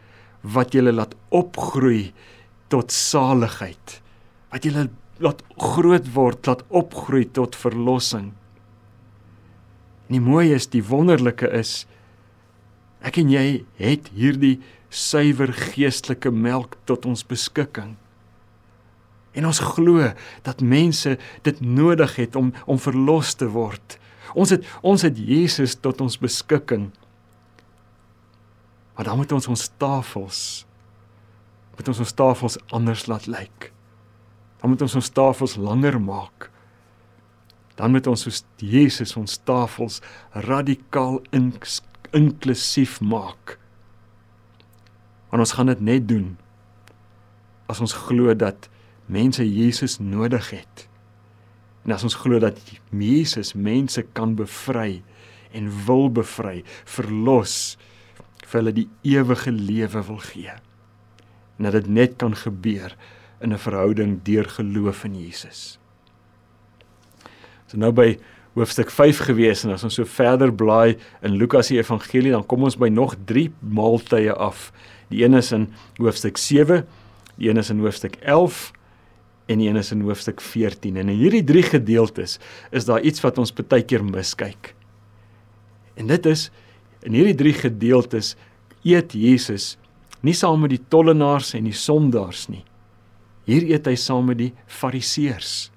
wat 0.57 0.75
julle 0.75 0.93
laat 0.93 1.15
opgroei 1.31 2.11
tot 2.73 2.93
saligheid 2.95 4.01
wat 4.53 4.67
julle 4.67 4.89
laat 5.21 5.45
groot 5.61 6.13
word 6.15 6.49
laat 6.49 6.65
opgroei 6.69 7.27
tot 7.37 7.57
verlossing 7.59 8.31
en 10.09 10.17
die 10.17 10.25
mooi 10.25 10.51
is 10.57 10.69
die 10.73 10.85
wonderlike 10.85 11.49
is 11.57 11.85
ek 13.01 13.21
en 13.23 13.33
jy 13.33 13.47
het 13.81 14.11
hierdie 14.17 14.59
suiwer 14.91 15.53
geestelike 15.55 16.31
melk 16.35 16.75
tot 16.85 17.07
ons 17.07 17.23
beskikking. 17.27 17.95
En 19.31 19.47
ons 19.47 19.63
glo 19.63 20.11
dat 20.47 20.63
mense 20.63 21.15
dit 21.47 21.61
nodig 21.63 22.17
het 22.19 22.37
om 22.37 22.51
om 22.67 22.81
verlos 22.83 23.37
te 23.39 23.47
word. 23.51 23.99
Ons 24.35 24.51
het 24.55 24.67
ons 24.83 25.03
het 25.07 25.17
Jesus 25.17 25.77
tot 25.79 26.03
ons 26.03 26.19
beskikking. 26.19 26.91
Maar 29.01 29.09
dan 29.09 29.17
moet 29.17 29.33
ons 29.33 29.47
ons 29.49 29.71
tafels 29.81 30.67
moet 31.73 31.89
ons 31.89 31.99
ons 32.05 32.13
tafels 32.13 32.59
anders 32.77 33.07
laat 33.09 33.25
lyk. 33.27 33.71
Dan 34.61 34.69
moet 34.69 34.83
ons 34.85 34.95
ons 34.95 35.09
tafels 35.09 35.55
langer 35.57 35.97
maak. 35.97 36.51
Dan 37.81 37.95
moet 37.95 38.05
ons 38.13 38.27
soos 38.27 38.43
Jesus 38.61 39.17
ons 39.17 39.39
tafels 39.49 40.03
radikaal 40.45 41.23
inklusief 42.13 42.99
maak. 43.01 43.57
Want 45.33 45.47
ons 45.47 45.57
gaan 45.57 45.73
dit 45.73 45.81
net 45.81 46.05
doen 46.11 46.35
as 47.73 47.81
ons 47.81 47.97
glo 48.05 48.37
dat 48.37 48.69
mense 49.09 49.41
Jesus 49.41 49.97
nodig 50.05 50.53
het. 50.53 50.85
En 51.89 51.97
as 51.97 52.05
ons 52.05 52.21
glo 52.21 52.37
dat 52.45 52.61
Jesus 52.93 53.57
mense 53.57 54.05
kan 54.13 54.37
bevry 54.37 55.01
en 55.57 55.73
wil 55.89 56.11
bevry, 56.13 56.61
verlos, 56.85 57.79
vir 58.47 58.61
hulle 58.61 58.73
die 58.73 58.89
ewige 59.03 59.53
lewe 59.53 60.03
wil 60.07 60.21
gee. 60.25 60.53
En 61.59 61.69
dat 61.69 61.73
dit 61.73 61.89
net 61.89 62.17
kan 62.17 62.37
gebeur 62.37 62.97
in 63.41 63.53
'n 63.53 63.59
verhouding 63.59 64.21
deur 64.23 64.45
geloof 64.45 65.05
in 65.05 65.15
Jesus. 65.15 65.79
So 67.67 67.77
nou 67.77 67.93
by 67.93 68.19
hoofstuk 68.55 68.91
5 68.91 69.19
gewees 69.19 69.65
en 69.65 69.71
as 69.71 69.85
ons 69.85 69.95
so 69.95 70.05
verder 70.05 70.53
blaai 70.53 70.99
in 71.23 71.37
Lukas 71.37 71.67
se 71.67 71.79
evangelie 71.79 72.31
dan 72.31 72.47
kom 72.47 72.63
ons 72.63 72.77
by 72.77 72.89
nog 72.89 73.15
3 73.25 73.53
maaltye 73.61 74.33
af 74.33 74.73
Die 75.11 75.25
een 75.25 75.35
is 75.35 75.51
in 75.53 75.73
hoofstuk 75.99 76.37
7, 76.39 76.87
die 77.35 77.51
een 77.51 77.59
is 77.59 77.71
in 77.71 77.81
hoofstuk 77.83 78.15
11 78.23 78.71
en 79.51 79.59
die 79.59 79.69
een 79.69 79.77
is 79.77 79.91
in 79.91 80.05
hoofstuk 80.07 80.41
14. 80.41 80.97
En 80.97 81.09
in 81.09 81.19
hierdie 81.19 81.45
drie 81.45 81.63
gedeeltes 81.67 82.39
is 82.71 82.87
daar 82.87 83.03
iets 83.03 83.21
wat 83.21 83.39
ons 83.39 83.53
baie 83.53 83.83
keer 83.83 84.05
miskyk. 84.07 84.75
En 85.99 86.07
dit 86.07 86.27
is 86.31 86.51
in 87.07 87.17
hierdie 87.17 87.37
drie 87.39 87.57
gedeeltes 87.57 88.35
eet 88.85 89.15
Jesus 89.17 89.77
nie 90.27 90.37
saam 90.37 90.61
met 90.65 90.75
die 90.75 90.83
tollenaars 90.93 91.55
en 91.57 91.69
die 91.69 91.77
sondaars 91.77 92.49
nie. 92.53 92.65
Hier 93.49 93.65
eet 93.73 93.89
hy 93.89 93.97
saam 93.99 94.29
met 94.31 94.41
die 94.41 94.53
fariseërs. 94.69 95.71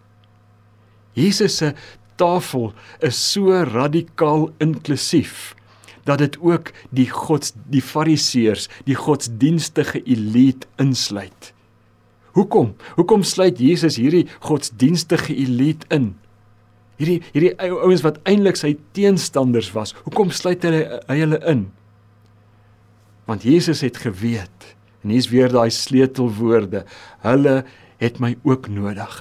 Jesus 1.16 1.60
se 1.62 1.72
tafel 2.20 2.72
is 3.06 3.18
so 3.18 3.64
radikaal 3.70 4.50
inklusief 4.64 5.54
dat 6.04 6.20
dit 6.20 6.36
ook 6.44 6.74
die 6.92 7.08
gods 7.08 7.54
die 7.72 7.82
fariseërs, 7.82 8.68
die 8.84 8.98
godsdienstige 9.00 10.02
elite 10.04 10.68
insluit. 10.82 11.54
Hoekom? 12.36 12.74
Hoekom 12.98 13.24
sluit 13.24 13.62
Jesus 13.62 13.96
hierdie 14.02 14.26
godsdienstige 14.44 15.36
elite 15.38 15.88
in? 15.94 16.14
Hierdie 17.02 17.20
hierdie 17.34 17.54
ouens 17.58 18.04
wat 18.06 18.20
eintlik 18.30 18.60
sy 18.60 18.76
teenstanders 18.96 19.72
was. 19.74 19.96
Hoekom 20.06 20.32
sluit 20.34 20.64
hy, 20.68 20.84
hy 21.10 21.18
hulle 21.24 21.40
in? 21.50 21.68
Want 23.30 23.46
Jesus 23.48 23.82
het 23.86 23.98
geweet 24.04 24.74
en 25.04 25.12
hier's 25.12 25.30
weer 25.32 25.52
daai 25.52 25.72
sleutelwoorde. 25.74 26.84
Hulle 27.26 27.64
het 28.04 28.20
my 28.24 28.36
ook 28.48 28.70
nodig. 28.72 29.14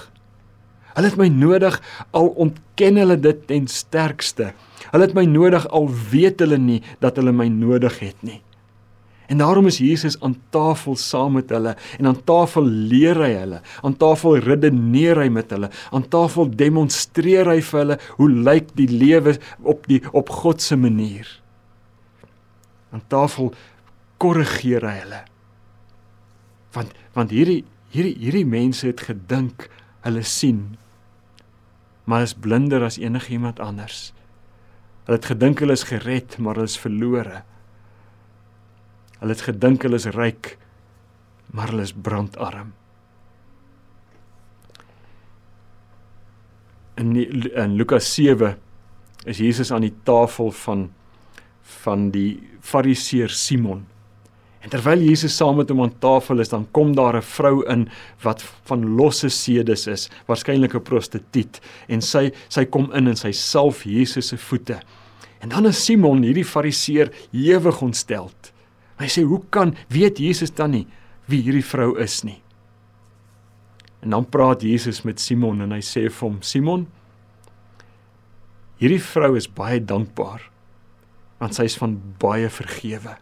Hulle 0.93 1.09
het 1.09 1.17
my 1.17 1.27
nodig 1.33 1.79
al 2.13 2.29
ontken 2.45 2.99
hulle 3.01 3.17
dit 3.19 3.39
ten 3.49 3.67
sterkste. 3.71 4.51
Hulle 4.91 5.07
het 5.07 5.15
my 5.17 5.25
nodig 5.25 5.65
al 5.73 5.89
weet 6.11 6.43
hulle 6.43 6.59
nie 6.61 6.81
dat 7.01 7.17
hulle 7.17 7.33
my 7.35 7.49
nodig 7.51 7.97
het 8.03 8.19
nie. 8.25 8.39
En 9.31 9.39
daarom 9.39 9.67
is 9.67 9.79
Jesus 9.79 10.17
aan 10.21 10.35
tafel 10.49 10.95
saam 10.99 11.37
met 11.39 11.49
hulle 11.53 11.75
en 11.99 12.09
aan 12.09 12.19
tafel 12.27 12.65
leer 12.67 13.19
hy 13.23 13.31
hulle, 13.37 13.61
aan 13.81 13.97
tafel 13.97 14.37
redeneer 14.43 15.21
hy 15.23 15.29
met 15.31 15.53
hulle, 15.55 15.69
aan 15.91 16.07
tafel 16.11 16.49
demonstreer 16.49 17.49
hy 17.53 17.59
vir 17.63 17.79
hulle 17.79 17.99
hoe 18.17 18.29
lyk 18.49 18.73
die 18.79 18.89
lewe 18.91 19.37
op 19.61 19.87
die 19.87 20.01
op 20.11 20.29
God 20.43 20.61
se 20.61 20.77
manier. 20.79 21.29
Aan 22.91 23.05
tafel 23.07 23.53
korrigeer 24.21 24.85
hy 24.87 24.97
hulle. 25.01 25.23
Want 26.75 26.93
want 27.13 27.31
hierdie 27.31 27.63
hierdie 27.93 28.15
hierdie 28.17 28.47
mense 28.49 28.87
het 28.89 29.03
gedink 29.05 29.69
hulle 30.03 30.23
sien 30.25 30.73
maar 32.03 32.21
is 32.21 32.33
blinder 32.33 32.83
as 32.83 32.97
enigiemand 32.99 33.59
anders. 33.63 34.11
Hulle 35.05 35.17
het 35.17 35.27
gedink 35.31 35.59
hulle 35.63 35.75
is 35.75 35.85
gered, 35.87 36.37
maar 36.37 36.59
hulle 36.59 36.67
is 36.67 36.79
verlore. 36.79 37.43
Hulle 39.23 39.37
het 39.37 39.45
gedink 39.47 39.85
hulle 39.87 39.95
is 39.95 40.09
ryk, 40.11 40.57
maar 41.55 41.69
hulle 41.71 41.85
is 41.87 41.93
brandarm. 41.95 42.73
In 46.99 47.13
die, 47.15 47.23
in 47.55 47.77
Lukas 47.79 48.09
7 48.17 48.57
is 49.23 49.39
Jesus 49.39 49.71
aan 49.71 49.87
die 49.87 49.95
tafel 50.03 50.51
van 50.65 50.89
van 51.85 52.09
die 52.11 52.43
Fariseer 52.59 53.31
Simon. 53.31 53.85
En 54.59 54.71
terwyl 54.71 54.99
Jesus 55.07 55.37
saam 55.39 55.55
met 55.61 55.71
hom 55.71 55.85
aan 55.85 55.95
tafel 56.03 56.43
is, 56.43 56.51
dan 56.51 56.67
kom 56.75 56.91
daar 56.95 57.15
'n 57.15 57.23
vrou 57.23 57.63
in 57.71 57.87
wat 58.23 58.43
van 58.67 58.83
losse 58.99 59.29
sedes 59.29 59.87
is, 59.87 60.09
waarskynlik 60.27 60.75
'n 60.75 60.83
prostituut, 60.83 61.61
en 61.87 62.01
sy 62.01 62.31
sy 62.49 62.65
kom 62.65 62.91
in 62.91 63.07
en 63.07 63.15
sy 63.15 63.31
salf 63.31 63.83
Jesus 63.83 64.27
se 64.27 64.37
voete. 64.37 64.79
En 65.39 65.49
dan 65.49 65.65
is 65.65 65.85
Simon, 65.85 66.23
hierdie 66.23 66.45
Fariseer, 66.45 67.11
ewig 67.31 67.81
ontsteld. 67.81 68.52
Hy 69.03 69.09
sê: 69.11 69.25
"Hoe 69.27 69.41
kan 69.51 69.75
weet 69.91 70.17
Jesus 70.19 70.53
dan 70.55 70.71
nie 70.71 70.87
wie 71.27 71.41
hierdie 71.43 71.65
vrou 71.65 71.97
is 71.99 72.23
nie?" 72.23 72.39
En 74.03 74.09
dan 74.15 74.25
praat 74.25 74.63
Jesus 74.63 75.03
met 75.03 75.19
Simon 75.19 75.61
en 75.61 75.71
hy 75.71 75.81
sê 75.83 76.07
vir 76.07 76.29
hom: 76.29 76.41
"Simon, 76.41 76.87
hierdie 78.79 79.03
vrou 79.03 79.35
is 79.35 79.47
baie 79.47 79.79
dankbaar 79.79 80.49
want 81.39 81.55
sy 81.55 81.67
is 81.67 81.75
van 81.77 81.99
baie 82.19 82.47
vergewe." 82.49 83.17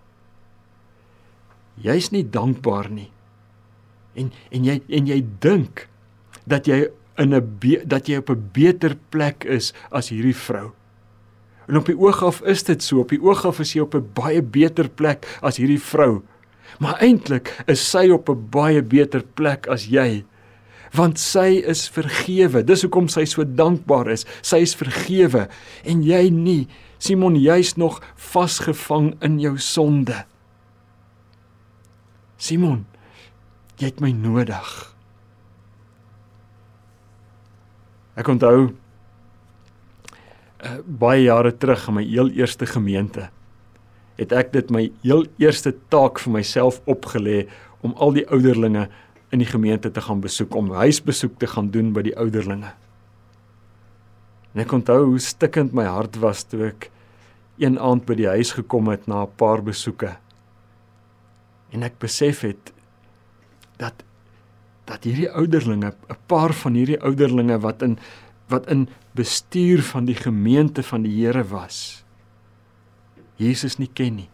jy's 1.80 2.12
nie 2.14 2.24
dankbaar 2.24 2.90
nie. 2.92 3.10
En 4.16 4.32
en 4.52 4.68
jy 4.68 4.78
en 4.90 5.08
jy 5.08 5.20
dink 5.44 5.88
dat 6.50 6.68
jy 6.68 6.90
in 7.22 7.34
'n 7.34 7.60
dat 7.86 8.08
jy 8.08 8.18
op 8.18 8.30
'n 8.30 8.50
beter 8.54 8.96
plek 9.10 9.46
is 9.46 9.74
as 9.92 10.10
hierdie 10.10 10.36
vrou. 10.36 10.74
En 11.68 11.78
op 11.78 11.86
die 11.86 11.98
oog 11.98 12.24
af 12.24 12.42
is 12.42 12.64
dit 12.64 12.84
so, 12.84 13.00
op 13.00 13.10
die 13.10 13.22
oog 13.22 13.46
af 13.46 13.60
is 13.60 13.74
jy 13.74 13.82
op 13.82 13.96
'n 13.96 14.10
baie 14.14 14.42
beter 14.42 14.90
plek 14.90 15.26
as 15.42 15.58
hierdie 15.58 15.82
vrou. 15.82 16.22
Maar 16.80 17.00
eintlik 17.00 17.64
is 17.68 17.90
sy 17.90 18.10
op 18.10 18.30
'n 18.30 18.50
baie 18.50 18.82
beter 18.82 19.24
plek 19.24 19.68
as 19.68 19.86
jy. 19.86 20.26
want 20.92 21.20
sy 21.20 21.62
is 21.68 21.86
vergewe. 21.92 22.64
Dis 22.68 22.84
hoekom 22.86 23.08
sy 23.12 23.24
so 23.30 23.46
dankbaar 23.48 24.12
is. 24.12 24.26
Sy 24.44 24.62
is 24.66 24.76
vergewe 24.76 25.48
en 25.88 26.04
jy 26.04 26.30
nie. 26.34 26.68
Simon, 27.02 27.38
jy's 27.40 27.78
nog 27.80 28.02
vasgevang 28.20 29.16
in 29.26 29.40
jou 29.42 29.56
sonde. 29.62 30.24
Simon, 32.42 32.84
jy 33.80 33.90
het 33.90 34.02
my 34.04 34.12
nodig. 34.14 34.70
Ek 38.20 38.28
onthou 38.30 38.74
baie 40.86 41.24
jare 41.24 41.52
terug 41.58 41.88
in 41.88 41.94
my 41.94 42.04
heel 42.04 42.30
eerste 42.30 42.66
gemeente 42.66 43.30
het 44.22 44.34
ek 44.38 44.52
dit 44.54 44.70
my 44.74 44.84
heel 45.02 45.26
eerste 45.42 45.74
taak 45.94 46.20
vir 46.22 46.36
myself 46.36 46.82
opgelê 46.90 47.48
om 47.82 47.96
al 47.98 48.14
die 48.14 48.28
ouderlinge 48.30 48.88
in 49.34 49.42
die 49.42 49.50
gemeente 49.50 49.90
te 49.92 50.04
gaan 50.04 50.22
besoek 50.22 50.56
om 50.56 50.74
huisbesoek 50.76 51.40
te 51.40 51.50
gaan 51.50 51.72
doen 51.74 51.94
by 51.96 52.04
die 52.06 52.16
ouderlinge. 52.20 52.74
En 54.52 54.64
ek 54.66 54.74
onthou 54.76 55.00
hoe 55.14 55.22
stikkend 55.24 55.74
my 55.74 55.88
hart 55.88 56.20
was 56.22 56.44
toe 56.44 56.68
ek 56.68 56.90
een 57.62 57.80
aand 57.80 58.06
by 58.06 58.18
die 58.20 58.30
huis 58.30 58.54
gekom 58.58 58.92
het 58.92 59.08
na 59.08 59.24
'n 59.24 59.36
paar 59.38 59.64
besoeke. 59.64 60.18
En 61.72 61.84
ek 61.84 62.00
besef 62.00 62.42
het 62.42 62.74
dat 63.78 64.04
dat 64.86 65.04
hierdie 65.04 65.32
ouderlinge, 65.32 65.94
'n 66.10 66.18
paar 66.28 66.54
van 66.54 66.74
hierdie 66.74 67.00
ouderlinge 67.00 67.60
wat 67.60 67.82
in 67.82 67.98
wat 68.52 68.68
in 68.72 68.88
bestuur 69.18 69.82
van 69.84 70.06
die 70.06 70.16
gemeente 70.16 70.84
van 70.84 71.06
die 71.08 71.14
Here 71.18 71.44
was, 71.50 72.04
Jesus 73.40 73.80
nie 73.80 73.90
ken 73.90 74.20
nie. 74.20 74.30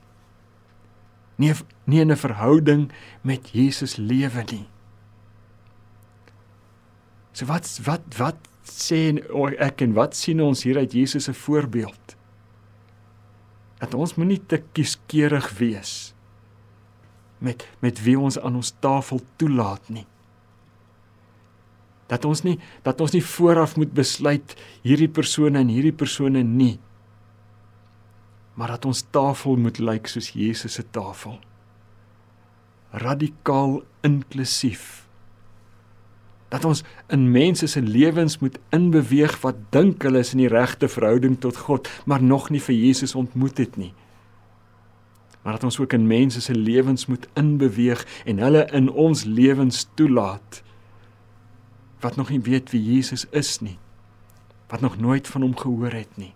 Nie 1.38 1.53
nie 1.86 2.01
in 2.01 2.12
'n 2.12 2.17
verhouding 2.17 2.91
met 3.21 3.50
Jesus 3.53 3.95
lewe 3.97 4.43
nie. 4.51 4.67
So 7.31 7.45
wat 7.45 7.79
wat 7.86 8.03
wat 8.17 8.38
sê 8.63 9.21
ek 9.59 9.81
en 9.81 9.93
wat 9.93 10.15
sien 10.15 10.41
ons 10.41 10.63
hier 10.63 10.77
uit 10.77 10.91
Jesus 10.91 11.24
se 11.24 11.33
voorbeeld? 11.33 12.15
Dat 13.79 13.93
ons 13.93 14.15
moenie 14.15 14.41
te 14.45 14.63
kieskeurig 14.74 15.57
wees 15.57 16.13
met 17.38 17.67
met 17.79 18.03
wie 18.03 18.19
ons 18.19 18.39
aan 18.39 18.55
ons 18.55 18.74
tafel 18.79 19.21
toelaat 19.36 19.89
nie 19.89 20.05
dat 22.07 22.25
ons 22.25 22.43
nie 22.43 22.57
dat 22.85 23.01
ons 23.03 23.13
nie 23.15 23.23
vooraf 23.23 23.75
moet 23.77 23.91
besluit 23.95 24.55
hierdie 24.85 25.11
persone 25.11 25.59
en 25.59 25.71
hierdie 25.71 25.95
persone 25.95 26.43
nie. 26.43 26.77
Maar 28.57 28.77
dat 28.77 28.87
ons 28.89 29.03
tafel 29.13 29.59
moet 29.61 29.79
lyk 29.79 30.07
soos 30.09 30.31
Jesus 30.33 30.79
se 30.79 30.85
tafel. 30.91 31.37
Radikaal 32.91 33.83
inklusief. 34.07 35.05
Dat 36.49 36.65
ons 36.65 36.81
in 37.11 37.27
mense 37.31 37.67
se 37.67 37.81
lewens 37.83 38.39
moet 38.39 38.55
inbeweeg 38.71 39.35
wat 39.43 39.59
dink 39.75 40.03
hulle 40.07 40.23
is 40.23 40.31
in 40.33 40.45
die 40.45 40.51
regte 40.51 40.87
verhouding 40.87 41.35
tot 41.43 41.59
God 41.67 41.89
maar 42.05 42.23
nog 42.23 42.49
nie 42.49 42.63
vir 42.63 42.75
Jesus 42.75 43.15
ontmoet 43.15 43.59
het 43.59 43.75
nie. 43.77 43.93
Maar 45.43 45.59
dat 45.59 45.67
ons 45.67 45.79
ook 45.79 45.93
in 45.93 46.07
mense 46.07 46.41
se 46.41 46.55
lewens 46.55 47.05
moet 47.05 47.27
inbeweeg 47.39 48.01
en 48.25 48.39
hulle 48.39 48.65
in 48.75 48.89
ons 48.89 49.23
lewens 49.23 49.85
toelaat 49.95 50.63
wat 51.99 52.15
nog 52.15 52.29
nie 52.29 52.41
weet 52.41 52.71
wie 52.71 52.83
Jesus 52.93 53.25
is 53.29 53.59
nie. 53.59 53.77
Wat 54.67 54.81
nog 54.81 54.97
nooit 54.99 55.27
van 55.27 55.41
hom 55.41 55.57
gehoor 55.57 55.91
het 55.91 56.17
nie. 56.17 56.33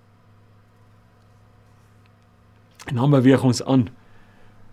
En 2.86 2.96
dan 2.96 3.10
beweeg 3.10 3.44
ons 3.44 3.64
aan. 3.64 3.90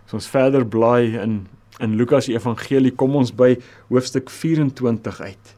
As 0.06 0.12
ons 0.12 0.28
verder 0.28 0.66
blaai 0.66 1.18
in 1.18 1.46
in 1.78 1.94
Lukas 1.94 2.24
se 2.26 2.32
evangelie 2.34 2.90
kom 2.90 3.14
ons 3.14 3.30
by 3.34 3.52
hoofstuk 3.86 4.30
24 4.30 5.20
uit. 5.20 5.52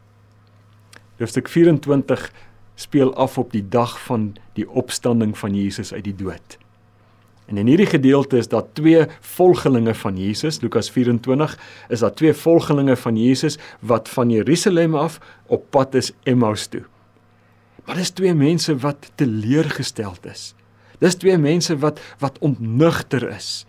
Hoofstuk 1.16 1.48
24 1.48 2.26
speel 2.74 3.14
af 3.14 3.38
op 3.38 3.52
die 3.52 3.64
dag 3.68 3.94
van 4.04 4.34
die 4.56 4.66
opstanding 4.68 5.32
van 5.38 5.56
Jesus 5.56 5.92
uit 5.92 6.04
die 6.04 6.14
dood. 6.14 6.58
En 7.50 7.58
in 7.58 7.66
hierdie 7.66 7.88
gedeelte 7.90 8.38
is 8.38 8.48
daar 8.48 8.68
twee 8.78 9.06
volgelinge 9.20 9.94
van 9.94 10.18
Jesus, 10.18 10.60
Lukas 10.62 10.90
24, 10.90 11.56
is 11.88 11.98
daar 11.98 12.14
twee 12.14 12.34
volgelinge 12.34 12.94
van 12.96 13.16
Jesus 13.18 13.58
wat 13.80 14.08
van 14.08 14.30
Jerusalem 14.30 14.94
af 14.94 15.18
op 15.46 15.64
pad 15.70 15.94
is 15.94 16.12
Emmaus 16.22 16.66
toe. 16.66 16.84
Maar 17.84 17.98
dis 17.98 18.10
twee 18.14 18.34
mense 18.34 18.76
wat 18.78 19.10
teleurgesteld 19.14 20.26
is. 20.30 20.54
Dis 21.02 21.18
twee 21.18 21.38
mense 21.38 21.74
wat 21.78 21.98
wat 22.22 22.38
ontnugter 22.38 23.26
is. 23.34 23.66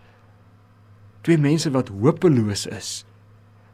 Twee 1.22 1.38
mense 1.38 1.72
wat 1.72 1.90
hopeloos 1.90 2.68
is. 2.70 3.04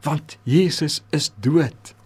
Want 0.00 0.38
Jesus 0.42 1.02
is 1.10 1.32
dood. 1.40 1.97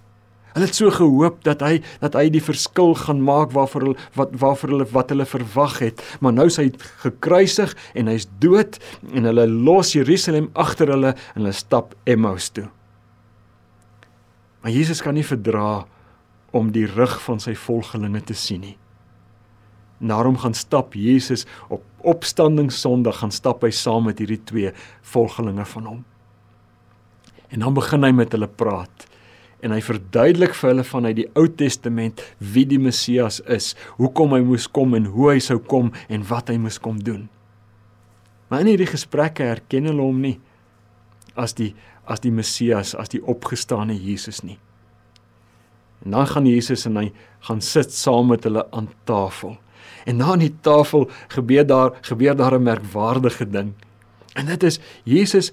Hulle 0.52 0.68
het 0.68 0.76
so 0.76 0.90
gehoop 0.92 1.40
dat 1.46 1.62
hy 1.64 1.80
dat 2.02 2.16
hy 2.18 2.26
die 2.32 2.42
verskil 2.44 2.94
gaan 2.98 3.22
maak 3.24 3.54
waarvoor 3.56 3.86
hulle 3.86 4.08
wat 4.18 4.34
waarvoor 4.42 4.74
hulle 4.74 4.88
wat 4.92 5.14
hulle 5.14 5.26
verwag 5.28 5.78
het, 5.80 6.02
maar 6.20 6.34
nou 6.36 6.46
is 6.50 6.58
hy 6.60 6.68
gekruisig 7.04 7.72
en 7.96 8.10
hy's 8.12 8.28
dood 8.42 8.78
en 9.12 9.28
hulle 9.30 9.46
los 9.48 9.94
Jerusalem 9.96 10.50
agter 10.52 10.92
hulle 10.92 11.14
en 11.14 11.40
hulle 11.40 11.56
stap 11.56 11.96
Emmaus 12.04 12.50
toe. 12.52 12.68
Maar 14.62 14.76
Jesus 14.76 15.02
kan 15.02 15.16
nie 15.16 15.26
verdra 15.26 15.84
om 16.52 16.70
die 16.72 16.86
rug 16.86 17.16
van 17.24 17.40
sy 17.40 17.54
volgelinge 17.58 18.20
te 18.28 18.36
sien 18.36 18.60
nie. 18.62 18.76
Daarom 20.02 20.36
gaan 20.38 20.54
stap 20.54 20.94
Jesus 20.98 21.46
op 21.70 21.82
opstanding 22.02 22.72
Sondag 22.74 23.22
gaan 23.22 23.32
stap 23.32 23.62
hy 23.62 23.70
saam 23.70 24.08
met 24.10 24.18
hierdie 24.18 24.40
twee 24.44 24.72
volgelinge 25.14 25.64
van 25.74 25.86
hom. 25.86 26.00
En 27.54 27.62
dan 27.62 27.74
begin 27.74 28.04
hy 28.04 28.10
met 28.16 28.34
hulle 28.34 28.48
praat 28.50 29.06
en 29.62 29.74
hy 29.74 29.80
verduidelik 29.84 30.56
vir 30.58 30.72
hulle 30.72 30.84
vanuit 30.86 31.16
die 31.20 31.28
Ou 31.38 31.46
Testament 31.46 32.22
wie 32.38 32.64
die 32.66 32.80
Messias 32.82 33.40
is, 33.46 33.72
hoekom 34.00 34.34
hy 34.34 34.42
moes 34.46 34.66
kom 34.66 34.96
en 34.98 35.06
hoe 35.14 35.30
hy 35.32 35.38
sou 35.42 35.60
kom 35.62 35.92
en 36.10 36.26
wat 36.28 36.50
hy 36.50 36.58
moes 36.58 36.80
kom 36.82 36.98
doen. 37.02 37.28
Maar 38.50 38.64
in 38.64 38.74
hierdie 38.74 38.90
gesprekke 38.90 39.46
erken 39.48 39.86
hulle 39.88 40.04
hom 40.04 40.20
nie 40.20 40.36
as 41.38 41.54
die 41.56 41.72
as 42.02 42.18
die 42.18 42.32
Messias, 42.34 42.96
as 42.98 43.12
die 43.12 43.20
opgestane 43.30 43.94
Jesus 43.94 44.40
nie. 44.42 44.56
En 46.02 46.16
dan 46.16 46.26
gaan 46.26 46.48
Jesus 46.50 46.82
en 46.88 46.98
hy 46.98 47.04
gaan 47.46 47.60
sit 47.62 47.94
saam 47.94 48.32
met 48.32 48.42
hulle 48.48 48.64
aan 48.74 48.88
tafel. 49.06 49.54
En 50.02 50.18
na 50.18 50.32
aan 50.34 50.42
die 50.42 50.54
tafel 50.66 51.06
gebeur 51.30 51.66
daar 51.66 51.94
gebeur 52.02 52.34
daar 52.36 52.58
'n 52.58 52.62
merkwaardige 52.62 53.46
ding. 53.46 53.72
En 54.34 54.46
dit 54.46 54.62
is 54.62 54.80
Jesus 55.04 55.52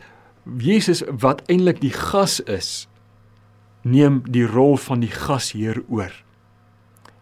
Jesus 0.57 1.03
wat 1.05 1.43
eintlik 1.45 1.81
die 1.81 1.93
gas 1.93 2.39
is 2.39 2.87
neem 3.87 4.21
die 4.27 4.45
rol 4.47 4.77
van 4.77 5.03
die 5.03 5.11
gasheer 5.13 5.81
oor. 5.87 6.11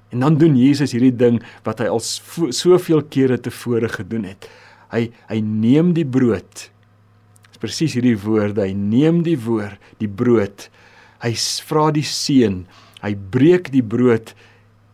En 0.10 0.24
dan 0.24 0.38
doen 0.39 0.56
Jesus 0.58 0.93
hierdie 0.96 1.15
ding 1.15 1.41
wat 1.65 1.82
hy 1.84 1.89
al 1.91 2.02
soveel 2.02 3.04
kere 3.12 3.38
tevore 3.43 3.89
gedoen 3.91 4.28
het. 4.30 4.48
Hy 4.93 5.10
hy 5.28 5.39
neem 5.43 5.91
die 5.98 6.08
brood. 6.08 6.67
Dis 7.52 7.62
presies 7.62 7.98
hierdie 7.98 8.17
woorde, 8.22 8.63
hy 8.63 8.74
neem 8.78 9.24
die 9.26 9.38
woord, 9.39 9.82
die 10.00 10.10
brood. 10.10 10.70
Hy 11.24 11.34
vra 11.67 11.89
die 11.96 12.06
seun, 12.06 12.62
hy 13.04 13.15
breek 13.17 13.72
die 13.74 13.84
brood 13.84 14.34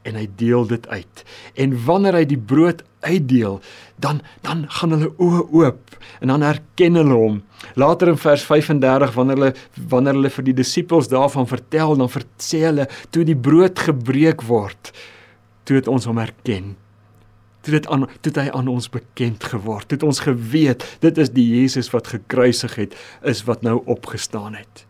en 0.08 0.18
hy 0.20 0.26
deel 0.40 0.66
dit 0.72 0.88
uit. 0.90 1.24
En 1.60 1.76
wanneer 1.86 2.18
hy 2.22 2.26
die 2.34 2.40
brood 2.40 2.82
uitdeel, 3.04 3.60
dan 4.02 4.22
dan 4.42 4.66
gaan 4.80 4.96
hulle 4.96 5.12
oë 5.22 5.42
oop 5.52 5.98
en 6.20 6.32
dan 6.34 6.46
herken 6.46 7.00
hulle 7.00 7.18
hom. 7.18 7.42
Later 7.80 8.12
in 8.12 8.20
vers 8.20 8.44
35 8.48 9.16
wanneer 9.16 9.40
hulle 9.40 9.54
wanneer 9.90 10.18
hulle 10.20 10.32
vir 10.38 10.48
die 10.50 10.56
disippels 10.60 11.10
daarvan 11.12 11.48
vertel, 11.50 11.96
dan 12.00 12.12
sê 12.38 12.64
hulle 12.68 12.88
toe 13.12 13.26
die 13.28 13.38
brood 13.38 13.80
gebreek 13.80 14.46
word, 14.48 14.94
toe 15.64 15.80
het 15.80 15.88
ons 15.92 16.08
hom 16.10 16.22
herken. 16.22 16.74
Toe 17.64 17.78
dit 17.78 17.86
aan 17.88 18.08
toe 18.22 18.34
hy 18.36 18.50
aan 18.52 18.68
ons 18.68 18.90
bekend 18.92 19.44
geword. 19.54 19.88
Toe 19.88 19.96
het 19.96 20.08
ons 20.08 20.20
geweet 20.26 20.84
dit 21.00 21.18
is 21.18 21.32
die 21.32 21.48
Jesus 21.56 21.92
wat 21.94 22.12
gekruisig 22.12 22.76
het, 22.76 22.98
is 23.24 23.46
wat 23.48 23.64
nou 23.64 23.80
opgestaan 23.86 24.60
het. 24.60 24.84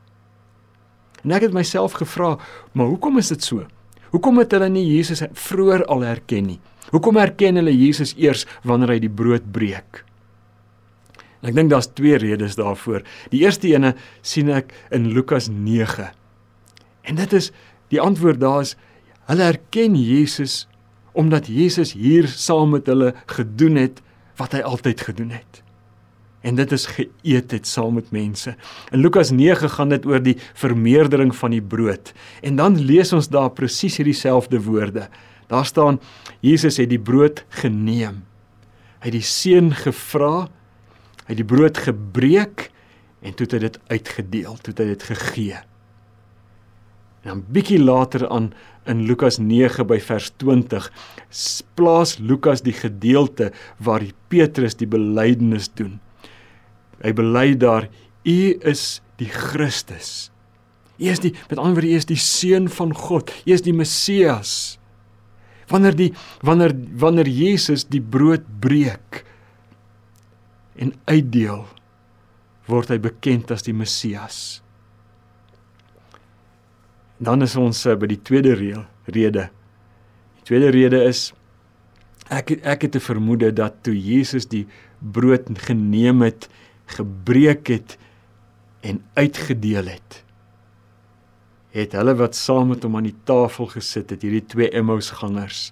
En 1.23 1.31
ek 1.37 1.47
het 1.47 1.55
myself 1.55 1.95
gevra, 2.01 2.35
maar 2.73 2.89
hoekom 2.91 3.21
is 3.21 3.29
dit 3.31 3.43
so? 3.45 3.63
Hoekom 4.11 4.41
het 4.41 4.51
hulle 4.53 4.67
nie 4.69 4.83
Jesus 4.89 5.23
vroeër 5.31 5.85
al 5.89 6.03
herken 6.05 6.49
nie? 6.51 6.59
Hoekom 6.93 7.17
herken 7.17 7.57
hulle 7.57 7.73
Jesus 7.73 8.13
eers 8.21 8.45
wanneer 8.67 8.95
hy 8.95 8.99
die 9.07 9.11
brood 9.11 9.45
breek? 9.53 10.03
En 11.41 11.49
ek 11.51 11.57
dink 11.57 11.73
daar's 11.73 11.89
twee 11.91 12.15
redes 12.21 12.55
daarvoor. 12.55 13.01
Die 13.33 13.41
eerste 13.43 13.67
ene 13.73 13.95
sien 14.21 14.51
ek 14.53 14.71
in 14.95 15.09
Lukas 15.11 15.49
9. 15.51 16.11
En 17.03 17.19
dit 17.19 17.33
is 17.35 17.49
die 17.91 17.99
antwoord 18.01 18.39
daar 18.41 18.61
is 18.63 18.77
hulle 19.27 19.49
herken 19.49 19.97
Jesus 19.97 20.63
omdat 21.13 21.49
Jesus 21.51 21.93
hier 21.97 22.27
saam 22.27 22.73
met 22.73 22.87
hulle 22.89 23.11
gedoen 23.29 23.77
het 23.77 23.99
wat 24.39 24.55
hy 24.55 24.63
altyd 24.65 25.03
gedoen 25.05 25.35
het. 25.35 25.59
En 26.43 26.57
dit 26.59 26.71
is 26.75 26.87
geëet 26.91 27.53
het 27.55 27.67
saam 27.69 27.99
met 27.99 28.09
mense. 28.11 28.55
In 28.91 29.03
Lukas 29.03 29.31
9 29.31 29.69
gaan 29.75 29.93
dit 29.93 30.07
oor 30.09 30.23
die 30.23 30.35
vermeerdering 30.59 31.31
van 31.35 31.53
die 31.55 31.61
brood. 31.61 32.11
En 32.43 32.57
dan 32.59 32.79
lees 32.79 33.13
ons 33.15 33.29
daar 33.31 33.53
presies 33.55 33.99
hierdie 34.01 34.17
selfde 34.17 34.59
woorde. 34.65 35.07
Daar 35.47 35.65
staan 35.65 35.99
Jesus 36.39 36.77
het 36.77 36.91
die 36.91 37.01
brood 37.01 37.43
geneem. 37.61 38.23
Hy 39.03 39.09
het 39.09 39.17
die 39.17 39.25
seun 39.27 39.73
gevra. 39.75 40.47
Hy 41.25 41.29
het 41.31 41.41
die 41.41 41.47
brood 41.47 41.77
gebreek 41.77 42.69
en 43.23 43.35
toe 43.35 43.45
het 43.47 43.55
hy 43.55 43.61
dit 43.63 43.77
uitgedeel, 43.87 44.57
toe 44.59 44.73
het 44.73 44.81
hy 44.83 44.87
dit 44.89 45.05
gegee. 45.13 45.61
En 47.23 47.29
dan 47.29 47.43
bietjie 47.55 47.79
later 47.79 48.25
aan 48.27 48.49
in 48.91 49.05
Lukas 49.07 49.37
9 49.39 49.85
by 49.87 49.99
vers 50.03 50.27
20 50.43 50.89
plaas 51.79 52.17
Lukas 52.19 52.65
die 52.65 52.75
gedeelte 52.75 53.53
waar 53.79 54.03
Petrus 54.27 54.75
die 54.75 54.89
belydenis 54.91 55.69
doen. 55.71 56.01
Hy 56.99 57.13
bely 57.15 57.55
daar: 57.55 57.87
"U 58.27 58.39
is 58.59 59.01
die 59.19 59.31
Christus." 59.31 60.33
U 60.99 61.07
is 61.09 61.23
die 61.23 61.33
met 61.49 61.57
ander 61.57 61.79
woorde 61.79 61.89
u 61.89 61.95
is 61.95 62.05
die 62.05 62.19
seun 62.19 62.69
van 62.69 62.93
God. 62.95 63.31
U 63.45 63.51
is 63.51 63.63
die 63.63 63.73
Messias. 63.73 64.77
Wanneer 65.71 65.95
die 65.95 66.11
wanneer 66.41 66.73
wanneer 66.99 67.27
Jesus 67.27 67.85
die 67.85 68.01
brood 68.01 68.43
breek 68.59 69.23
en 70.75 70.93
uitdeel, 71.05 71.65
word 72.67 72.89
hy 72.89 72.97
bekend 72.97 73.51
as 73.53 73.65
die 73.65 73.75
Messias. 73.75 74.61
Dan 77.23 77.45
is 77.45 77.55
ons 77.59 77.85
uh, 77.85 77.95
by 77.95 78.09
die 78.09 78.19
tweede 78.25 78.55
reël, 78.57 78.83
rede. 79.07 79.47
Die 80.39 80.47
tweede 80.49 80.71
rede 80.73 81.03
is 81.07 81.31
ek 82.33 82.57
ek 82.63 82.87
het 82.87 82.95
'n 82.95 83.03
vermoede 83.03 83.51
dat 83.51 83.83
toe 83.83 83.95
Jesus 83.95 84.47
die 84.47 84.65
brood 84.99 85.47
geneem 85.67 86.21
het, 86.21 86.49
gebreek 86.87 87.67
het 87.67 87.97
en 88.81 89.03
uitgedeel 89.15 89.87
het, 89.87 90.22
het 91.73 91.95
hulle 91.97 92.13
wat 92.19 92.37
saam 92.37 92.69
met 92.69 92.83
hom 92.85 92.99
aan 92.99 93.07
die 93.07 93.17
tafel 93.25 93.71
gesit 93.71 94.11
het, 94.13 94.21
hierdie 94.21 94.45
twee 94.45 94.69
Emmausgangers, 94.77 95.71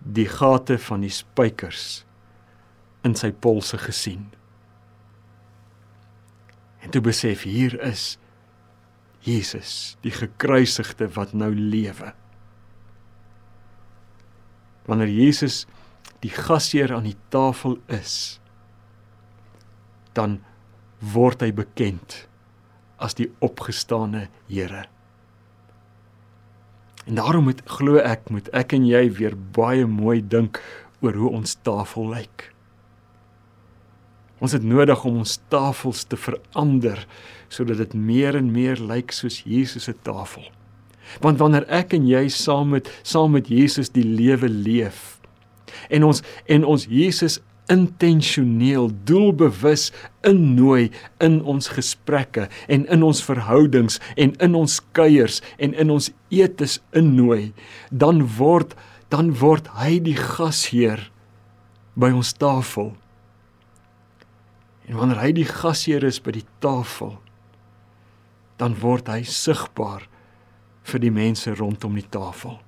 die 0.00 0.28
gate 0.28 0.76
van 0.80 1.04
die 1.04 1.12
spykers 1.12 2.02
in 3.06 3.16
sy 3.16 3.30
polse 3.32 3.80
gesien. 3.80 4.28
En 6.84 6.92
toe 6.92 7.00
besef 7.04 7.46
hier 7.48 7.76
is 7.84 8.18
Jesus, 9.24 9.96
die 10.04 10.12
gekruisigde 10.12 11.08
wat 11.16 11.32
nou 11.36 11.50
lewe. 11.52 12.12
Wanneer 14.88 15.12
Jesus 15.12 15.64
die 16.24 16.32
gasheer 16.32 16.92
aan 16.96 17.08
die 17.08 17.18
tafel 17.32 17.78
is, 17.92 18.40
dan 20.16 20.40
word 21.00 21.44
hy 21.44 21.52
bekend 21.56 22.24
as 23.00 23.16
die 23.18 23.30
opgestane 23.44 24.28
Here. 24.50 24.86
En 27.08 27.16
daarom 27.18 27.48
moet 27.48 27.62
glo 27.66 27.98
ek 27.98 28.28
moet 28.30 28.48
ek 28.56 28.76
en 28.76 28.86
jy 28.86 29.06
weer 29.18 29.34
baie 29.56 29.86
mooi 29.88 30.20
dink 30.20 30.60
oor 31.00 31.16
hoe 31.16 31.32
ons 31.40 31.56
tafel 31.64 32.10
lyk. 32.12 32.50
Ons 34.40 34.54
het 34.56 34.64
nodig 34.64 35.04
om 35.04 35.20
ons 35.20 35.38
tafels 35.52 36.04
te 36.08 36.16
verander 36.16 37.04
sodat 37.52 37.80
dit 37.82 37.96
meer 37.96 38.38
en 38.38 38.52
meer 38.52 38.80
lyk 38.80 39.12
soos 39.12 39.42
Jesus 39.44 39.88
se 39.88 39.94
tafel. 40.06 40.44
Want 41.24 41.40
wanneer 41.40 41.66
ek 41.72 41.96
en 41.96 42.06
jy 42.08 42.28
saam 42.32 42.76
met 42.76 42.88
saam 43.02 43.34
met 43.34 43.50
Jesus 43.50 43.90
die 43.96 44.06
lewe 44.06 44.48
leef 44.48 45.20
en 45.88 46.04
ons 46.06 46.22
en 46.50 46.66
ons 46.66 46.86
Jesus 46.90 47.38
intentioneel 47.70 48.90
doelbewus 49.08 49.90
innooi 50.26 50.90
in 51.22 51.40
ons 51.48 51.70
gesprekke 51.76 52.48
en 52.68 52.86
in 52.90 53.04
ons 53.06 53.22
verhoudings 53.24 54.00
en 54.16 54.34
in 54.42 54.56
ons 54.58 54.80
kuiers 54.96 55.40
en 55.58 55.74
in 55.74 55.92
ons 55.94 56.10
etes 56.34 56.78
innooi. 56.96 57.52
Dan 57.90 58.24
word 58.38 58.76
dan 59.10 59.32
word 59.40 59.66
hy 59.74 59.96
die 59.98 60.14
gasheer 60.14 61.08
by 61.98 62.12
ons 62.14 62.30
tafel. 62.38 62.92
En 64.86 65.00
wanneer 65.00 65.18
hy 65.18 65.32
die 65.34 65.48
gasheer 65.48 66.06
is 66.06 66.20
by 66.22 66.36
die 66.38 66.46
tafel 66.62 67.16
dan 68.60 68.76
word 68.78 69.08
hy 69.08 69.22
sigbaar 69.24 70.04
vir 70.90 71.02
die 71.02 71.14
mense 71.14 71.52
rondom 71.56 71.96
die 71.96 72.06
tafel 72.12 72.58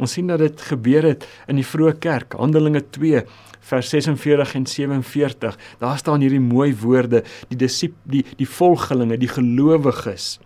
Ons 0.00 0.16
sien 0.16 0.30
dat 0.30 0.40
dit 0.40 0.66
gebeur 0.70 1.04
het 1.12 1.26
in 1.50 1.60
die 1.60 1.66
vroeë 1.66 1.98
kerk, 2.00 2.36
Handelinge 2.40 2.82
2 2.96 3.24
vers 3.70 3.88
46 3.92 4.54
en 4.56 4.66
47. 4.66 5.58
Daar 5.78 5.98
staan 6.00 6.24
hierdie 6.24 6.40
mooi 6.40 6.72
woorde, 6.80 7.22
die 7.52 7.60
disip 7.60 7.96
die 8.08 8.24
die 8.40 8.48
volgelinge, 8.48 9.20
die 9.20 9.30
gelowiges 9.30 10.38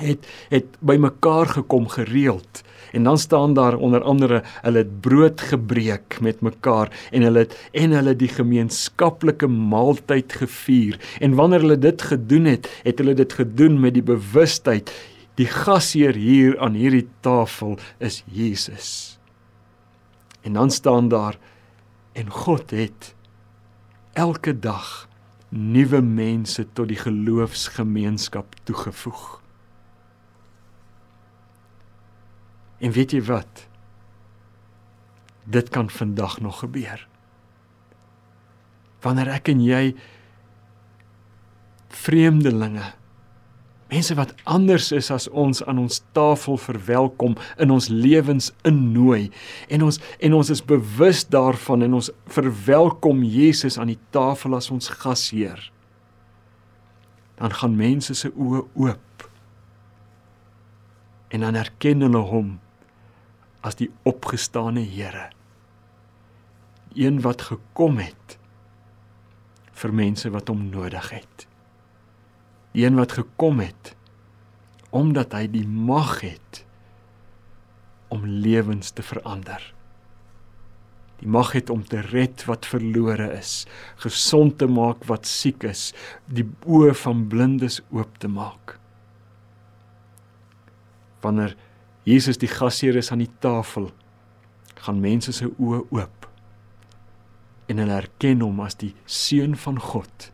het 0.00 0.26
het 0.48 0.76
bymekaar 0.80 1.46
gekom 1.46 1.88
gereeld. 1.88 2.62
En 2.92 3.04
dan 3.04 3.18
staan 3.18 3.54
daar 3.54 3.76
onder 3.76 4.02
andere 4.02 4.42
hulle 4.62 4.78
het 4.78 5.00
brood 5.00 5.40
gebreek 5.40 6.18
met 6.20 6.40
mekaar 6.40 7.08
en 7.10 7.22
hulle 7.22 7.38
het 7.38 7.56
en 7.72 7.90
hulle 7.90 8.16
die 8.16 8.28
gemeenskaplike 8.28 9.46
maaltyd 9.46 10.32
gevier. 10.32 11.00
En 11.20 11.34
wanneer 11.34 11.60
hulle 11.60 11.78
dit 11.78 12.02
gedoen 12.02 12.44
het, 12.44 12.68
het 12.82 12.98
hulle 12.98 13.14
dit 13.14 13.32
gedoen 13.32 13.80
met 13.80 13.94
die 13.94 14.02
bewustheid 14.02 14.92
Die 15.40 15.48
gasheer 15.48 16.14
hier 16.14 16.58
aan 16.60 16.76
hierdie 16.76 17.08
tafel 17.24 17.78
is 17.98 18.20
Jesus. 18.28 19.18
En 20.42 20.52
dan 20.52 20.70
staan 20.70 21.08
daar 21.08 21.38
en 22.12 22.30
God 22.30 22.70
het 22.70 23.14
elke 24.12 24.58
dag 24.58 25.08
nuwe 25.48 26.00
mense 26.00 26.66
tot 26.72 26.88
die 26.88 27.00
geloofsgemeenskap 27.00 28.54
toegevoeg. 28.64 29.40
En 32.82 32.92
weet 32.92 33.12
jy 33.14 33.22
wat? 33.28 33.66
Dit 35.44 35.68
kan 35.68 35.90
vandag 35.90 36.40
nog 36.40 36.58
gebeur. 36.64 37.08
Wanneer 39.00 39.32
ek 39.38 39.48
en 39.52 39.62
jy 39.64 39.84
vreemdelinge 41.92 42.92
mense 43.92 44.14
wat 44.16 44.32
anders 44.48 44.88
is 44.96 45.10
as 45.12 45.28
ons 45.28 45.60
aan 45.68 45.80
ons 45.82 46.00
tafel 46.16 46.56
verwelkom 46.60 47.36
in 47.60 47.72
ons 47.74 47.90
lewens 47.92 48.50
innooi. 48.68 49.28
En 49.68 49.84
ons 49.88 50.00
en 50.18 50.36
ons 50.38 50.52
is 50.54 50.64
bewus 50.64 51.24
daarvan 51.28 51.84
en 51.86 51.98
ons 52.00 52.10
verwelkom 52.32 53.22
Jesus 53.26 53.78
aan 53.78 53.92
die 53.92 54.00
tafel 54.14 54.56
as 54.56 54.70
ons 54.72 54.88
gasheer. 55.02 55.68
Dan 57.40 57.52
gaan 57.60 57.76
mense 57.76 58.16
se 58.16 58.32
oë 58.32 58.64
oop. 58.86 59.28
En 61.32 61.44
dan 61.44 61.56
erken 61.58 62.04
hulle 62.04 62.24
hom 62.32 62.58
as 63.62 63.78
die 63.78 63.90
opgestane 64.08 64.82
Here. 64.84 65.30
Een 66.96 67.22
wat 67.24 67.48
gekom 67.48 68.00
het 68.02 68.36
vir 69.82 69.94
mense 69.96 70.28
wat 70.32 70.50
hom 70.52 70.68
nodig 70.70 71.08
het 71.12 71.46
die 72.72 72.86
een 72.86 72.98
wat 73.00 73.18
gekom 73.20 73.60
het 73.64 73.94
omdat 74.92 75.32
hy 75.32 75.46
die 75.48 75.64
mag 75.64 76.18
het 76.20 76.66
om 78.12 78.26
lewens 78.28 78.90
te 78.92 79.00
verander. 79.00 79.62
Die 81.22 81.30
mag 81.32 81.54
het 81.56 81.70
om 81.72 81.80
te 81.80 82.02
red 82.04 82.44
wat 82.44 82.68
verlore 82.68 83.30
is, 83.38 83.62
gesond 84.02 84.58
te 84.60 84.68
maak 84.68 85.06
wat 85.08 85.24
siek 85.24 85.64
is, 85.64 85.94
die 86.28 86.44
oë 86.68 86.92
van 87.06 87.24
blindes 87.32 87.80
oop 87.88 88.20
te 88.20 88.28
maak. 88.28 88.76
Wanneer 91.24 91.56
Jesus 92.04 92.36
die 92.42 92.52
gasheer 92.52 93.00
is 93.00 93.08
aan 93.14 93.24
die 93.24 93.32
tafel, 93.40 93.88
gaan 94.82 95.00
mense 95.00 95.32
se 95.32 95.48
oë 95.56 95.86
oop 95.88 96.28
en 97.70 97.80
hulle 97.80 97.96
erken 98.02 98.42
hom 98.44 98.60
as 98.60 98.76
die 98.76 98.92
seun 99.06 99.54
van 99.56 99.78
God 99.80 100.28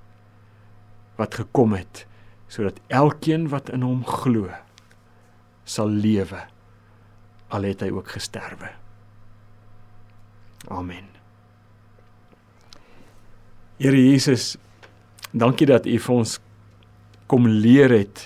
wat 1.20 1.36
gekom 1.38 1.76
het 1.76 2.07
sodat 2.48 2.80
elkeen 2.88 3.48
wat 3.52 3.70
in 3.72 3.84
hom 3.84 4.04
glo 4.08 4.48
sal 5.68 5.92
lewe 5.92 6.40
al 7.48 7.64
het 7.64 7.84
hy 7.84 7.88
ook 7.92 8.10
gesterwe. 8.12 8.70
Amen. 10.68 11.06
Here 13.78 13.96
Jesus, 13.96 14.56
dankie 15.30 15.68
dat 15.70 15.86
U 15.86 15.96
vir 16.02 16.14
ons 16.14 16.36
kom 17.30 17.46
leer 17.46 17.92
het 17.94 18.24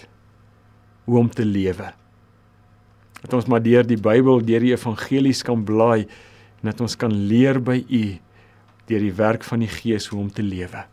hoe 1.07 1.19
om 1.21 1.29
te 1.31 1.45
lewe. 1.47 1.91
Dat 3.23 3.37
ons 3.39 3.47
maar 3.51 3.63
deur 3.63 3.87
die 3.87 4.01
Bybel, 4.01 4.43
deur 4.43 4.65
die 4.65 4.75
evangelies 4.75 5.43
kan 5.47 5.63
blaai 5.67 6.07
en 6.63 6.71
dat 6.71 6.81
ons 6.83 6.97
kan 6.99 7.13
leer 7.13 7.61
by 7.63 7.83
U 7.83 8.05
deur 8.91 9.05
die 9.07 9.15
werk 9.15 9.47
van 9.47 9.63
die 9.63 9.71
Gees 9.71 10.09
hoe 10.11 10.23
om 10.23 10.31
te 10.33 10.43
lewe. 10.43 10.87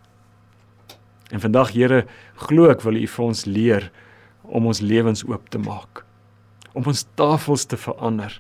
En 1.30 1.42
vandag 1.42 1.74
Here, 1.76 2.06
glo 2.36 2.70
ek 2.72 2.82
wil 2.86 2.98
U 2.98 3.08
vir 3.08 3.26
ons 3.26 3.46
leer 3.46 3.90
om 4.44 4.70
ons 4.70 4.82
lewens 4.82 5.24
oop 5.28 5.50
te 5.54 5.62
maak. 5.62 6.04
Om 6.74 6.90
ons 6.90 7.06
tafels 7.20 7.68
te 7.70 7.78
verander, 7.78 8.34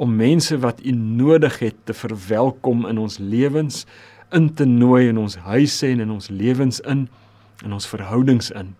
om 0.00 0.16
mense 0.16 0.56
wat 0.58 0.80
U 0.84 0.92
nodig 0.92 1.58
het 1.60 1.76
te 1.84 1.94
verwelkom 1.94 2.86
in 2.88 2.98
ons 2.98 3.18
lewens, 3.20 3.84
in 4.34 4.48
te 4.56 4.64
nooi 4.66 5.08
in 5.08 5.20
ons 5.20 5.36
huise 5.46 5.86
en 5.86 6.00
in 6.02 6.10
ons 6.10 6.30
lewens 6.32 6.80
in, 6.90 7.06
in 7.62 7.76
ons 7.76 7.86
verhoudings 7.86 8.50
in. 8.56 8.72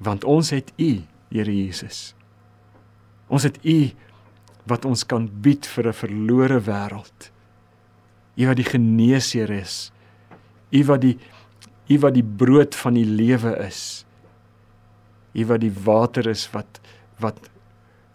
Want 0.00 0.24
ons 0.24 0.54
het 0.54 0.72
U, 0.78 0.92
Here 1.34 1.50
Jesus. 1.50 2.14
Ons 3.26 3.42
het 3.48 3.58
U 3.66 3.78
wat 4.70 4.84
ons 4.88 5.02
kan 5.04 5.26
bied 5.28 5.66
vir 5.66 5.88
'n 5.88 5.92
verlore 5.92 6.60
wêreld. 6.60 7.30
U 8.38 8.46
wat 8.46 8.56
die 8.56 8.70
geneesheer 8.70 9.50
is. 9.50 9.92
U 10.70 10.84
wat 10.84 11.00
die 11.00 11.18
U 11.88 11.98
wat 12.00 12.16
die 12.16 12.24
brood 12.24 12.74
van 12.74 12.96
die 12.96 13.06
lewe 13.08 13.52
is. 13.66 14.04
U 15.34 15.44
wat 15.50 15.60
die 15.60 15.74
water 15.84 16.26
is 16.30 16.46
wat 16.54 16.80
wat 17.20 17.50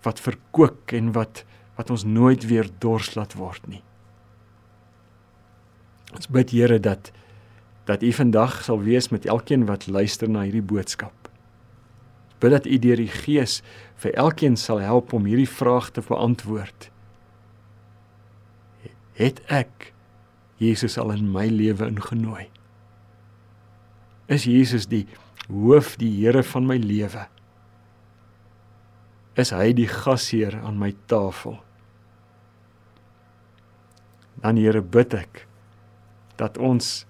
wat 0.03 0.19
verkoop 0.19 0.93
en 0.95 1.11
wat 1.15 1.43
wat 1.77 1.91
ons 1.91 2.03
nooit 2.03 2.45
weer 2.47 2.67
dors 2.83 3.13
laat 3.15 3.35
word 3.39 3.63
nie. 3.67 3.83
Ons 6.15 6.27
bid 6.27 6.51
Here 6.55 6.79
dat 6.79 7.11
dat 7.89 8.03
U 8.05 8.11
vandag 8.13 8.59
sal 8.63 8.83
wees 8.85 9.09
met 9.09 9.25
elkeen 9.25 9.65
wat 9.65 9.87
luister 9.87 10.29
na 10.29 10.43
hierdie 10.45 10.65
boodskap. 10.65 11.29
Ons 12.29 12.37
bid 12.43 12.53
dat 12.53 12.67
U 12.67 12.77
deur 12.77 13.01
die 13.01 13.11
Gees 13.11 13.61
vir 14.03 14.13
elkeen 14.13 14.57
sal 14.57 14.81
help 14.83 15.13
om 15.13 15.25
hierdie 15.25 15.49
vraag 15.49 15.91
te 15.95 16.03
beantwoord. 16.05 16.91
Het 19.19 19.41
ek 19.47 19.91
Jesus 20.59 20.97
al 20.99 21.11
in 21.15 21.31
my 21.31 21.47
lewe 21.47 21.87
ingenooi? 21.87 22.47
Is 24.29 24.45
Jesus 24.45 24.85
die 24.89 25.07
hoof, 25.49 25.95
die 25.97 26.11
Here 26.21 26.43
van 26.45 26.67
my 26.69 26.77
lewe? 26.77 27.25
Is 29.39 29.49
hy 29.55 29.71
die 29.73 29.87
gasheer 29.89 30.59
aan 30.61 30.77
my 30.77 30.91
tafel? 31.09 31.57
Dan 34.43 34.59
Here 34.61 34.83
bid 34.85 35.15
ek 35.17 35.45
dat 36.39 36.59
ons 36.61 37.03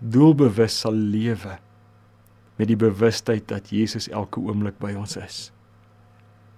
doelbewus 0.00 0.80
sal 0.82 0.96
lewe 0.96 1.58
met 2.58 2.70
die 2.70 2.78
bewustheid 2.78 3.46
dat 3.50 3.70
Jesus 3.74 4.08
elke 4.08 4.40
oomblik 4.42 4.78
by 4.82 4.94
ons 4.98 5.18
is. 5.20 5.38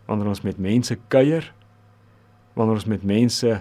Wanneer 0.07 0.31
ons 0.31 0.45
met 0.47 0.61
mense 0.63 0.95
kuier, 1.13 1.51
wanneer 2.57 2.79
ons 2.79 2.89
met 2.91 3.05
mense 3.07 3.59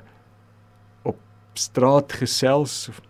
op 1.08 1.20
straat 1.58 2.14
gesels 2.22 2.86
of 2.92 3.02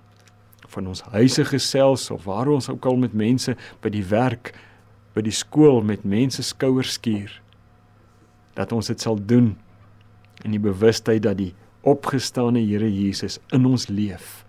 van 0.76 0.92
ons 0.92 1.04
huise 1.16 1.46
gesels 1.48 2.10
of 2.14 2.28
waar 2.28 2.52
ons 2.52 2.70
ook 2.70 2.86
al 2.86 3.00
met 3.02 3.16
mense 3.16 3.56
by 3.84 3.92
die 3.94 4.06
werk, 4.12 4.54
by 5.16 5.24
die 5.26 5.36
skool 5.36 5.82
met 5.86 6.04
mense 6.04 6.44
skouers 6.44 6.98
skuur, 7.00 7.32
dat 8.56 8.72
ons 8.76 8.92
dit 8.92 9.02
sal 9.02 9.20
doen 9.20 9.54
in 10.44 10.56
die 10.56 10.62
bewustheid 10.62 11.24
dat 11.24 11.40
die 11.40 11.54
opgestane 11.86 12.64
Here 12.66 12.90
Jesus 12.90 13.40
in 13.54 13.68
ons 13.70 13.88
leef 13.90 14.44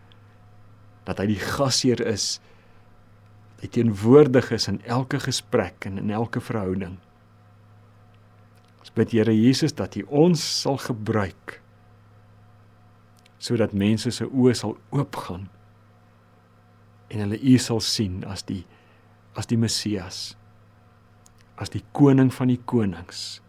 dat 1.06 1.20
hy 1.22 1.28
die 1.30 1.38
gasheer 1.38 2.00
is. 2.02 2.40
Hy 3.62 3.68
teenwoordig 3.72 4.50
is 4.56 4.66
in 4.66 4.80
elke 4.90 5.20
gesprek 5.22 5.86
en 5.86 6.00
in 6.02 6.10
elke 6.10 6.42
verhouding. 6.42 6.96
Ons 8.82 8.90
bid 8.96 9.14
Here 9.14 9.34
Jesus 9.34 9.76
dat 9.76 9.94
U 10.00 10.02
ons 10.26 10.42
sal 10.42 10.80
gebruik 10.82 11.60
sodat 13.46 13.76
mense 13.76 14.10
se 14.10 14.24
oë 14.26 14.54
sal 14.56 14.72
oopgaan 14.96 15.44
en 17.10 17.24
hulle 17.24 17.40
U 17.40 17.56
sal 17.62 17.82
sien 17.84 18.22
as 18.26 18.44
die 18.48 18.64
as 19.36 19.48
die 19.50 19.58
Messias 19.60 20.36
as 21.56 21.72
die 21.72 21.84
koning 21.96 22.30
van 22.32 22.52
die 22.52 22.60
konings 22.64 23.40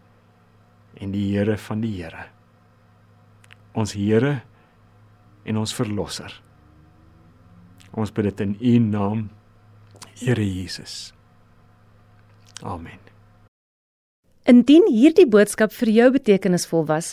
en 1.00 1.12
die 1.12 1.30
Here 1.32 1.56
van 1.68 1.80
die 1.84 1.94
Here 1.96 2.28
ons 3.78 3.94
Here 3.96 4.40
en 5.48 5.56
ons 5.56 5.72
verlosser 5.74 6.42
Ons 7.96 8.12
bid 8.12 8.28
dit 8.28 8.40
in 8.44 8.56
U 8.60 8.78
naam, 8.92 9.28
Here 10.18 10.44
Jesus. 10.44 11.12
Amen. 12.62 12.98
Indien 14.48 14.88
hierdie 14.90 15.28
boodskap 15.28 15.72
vir 15.76 15.92
jou 15.92 16.08
betekenisvol 16.16 16.86
was, 16.88 17.12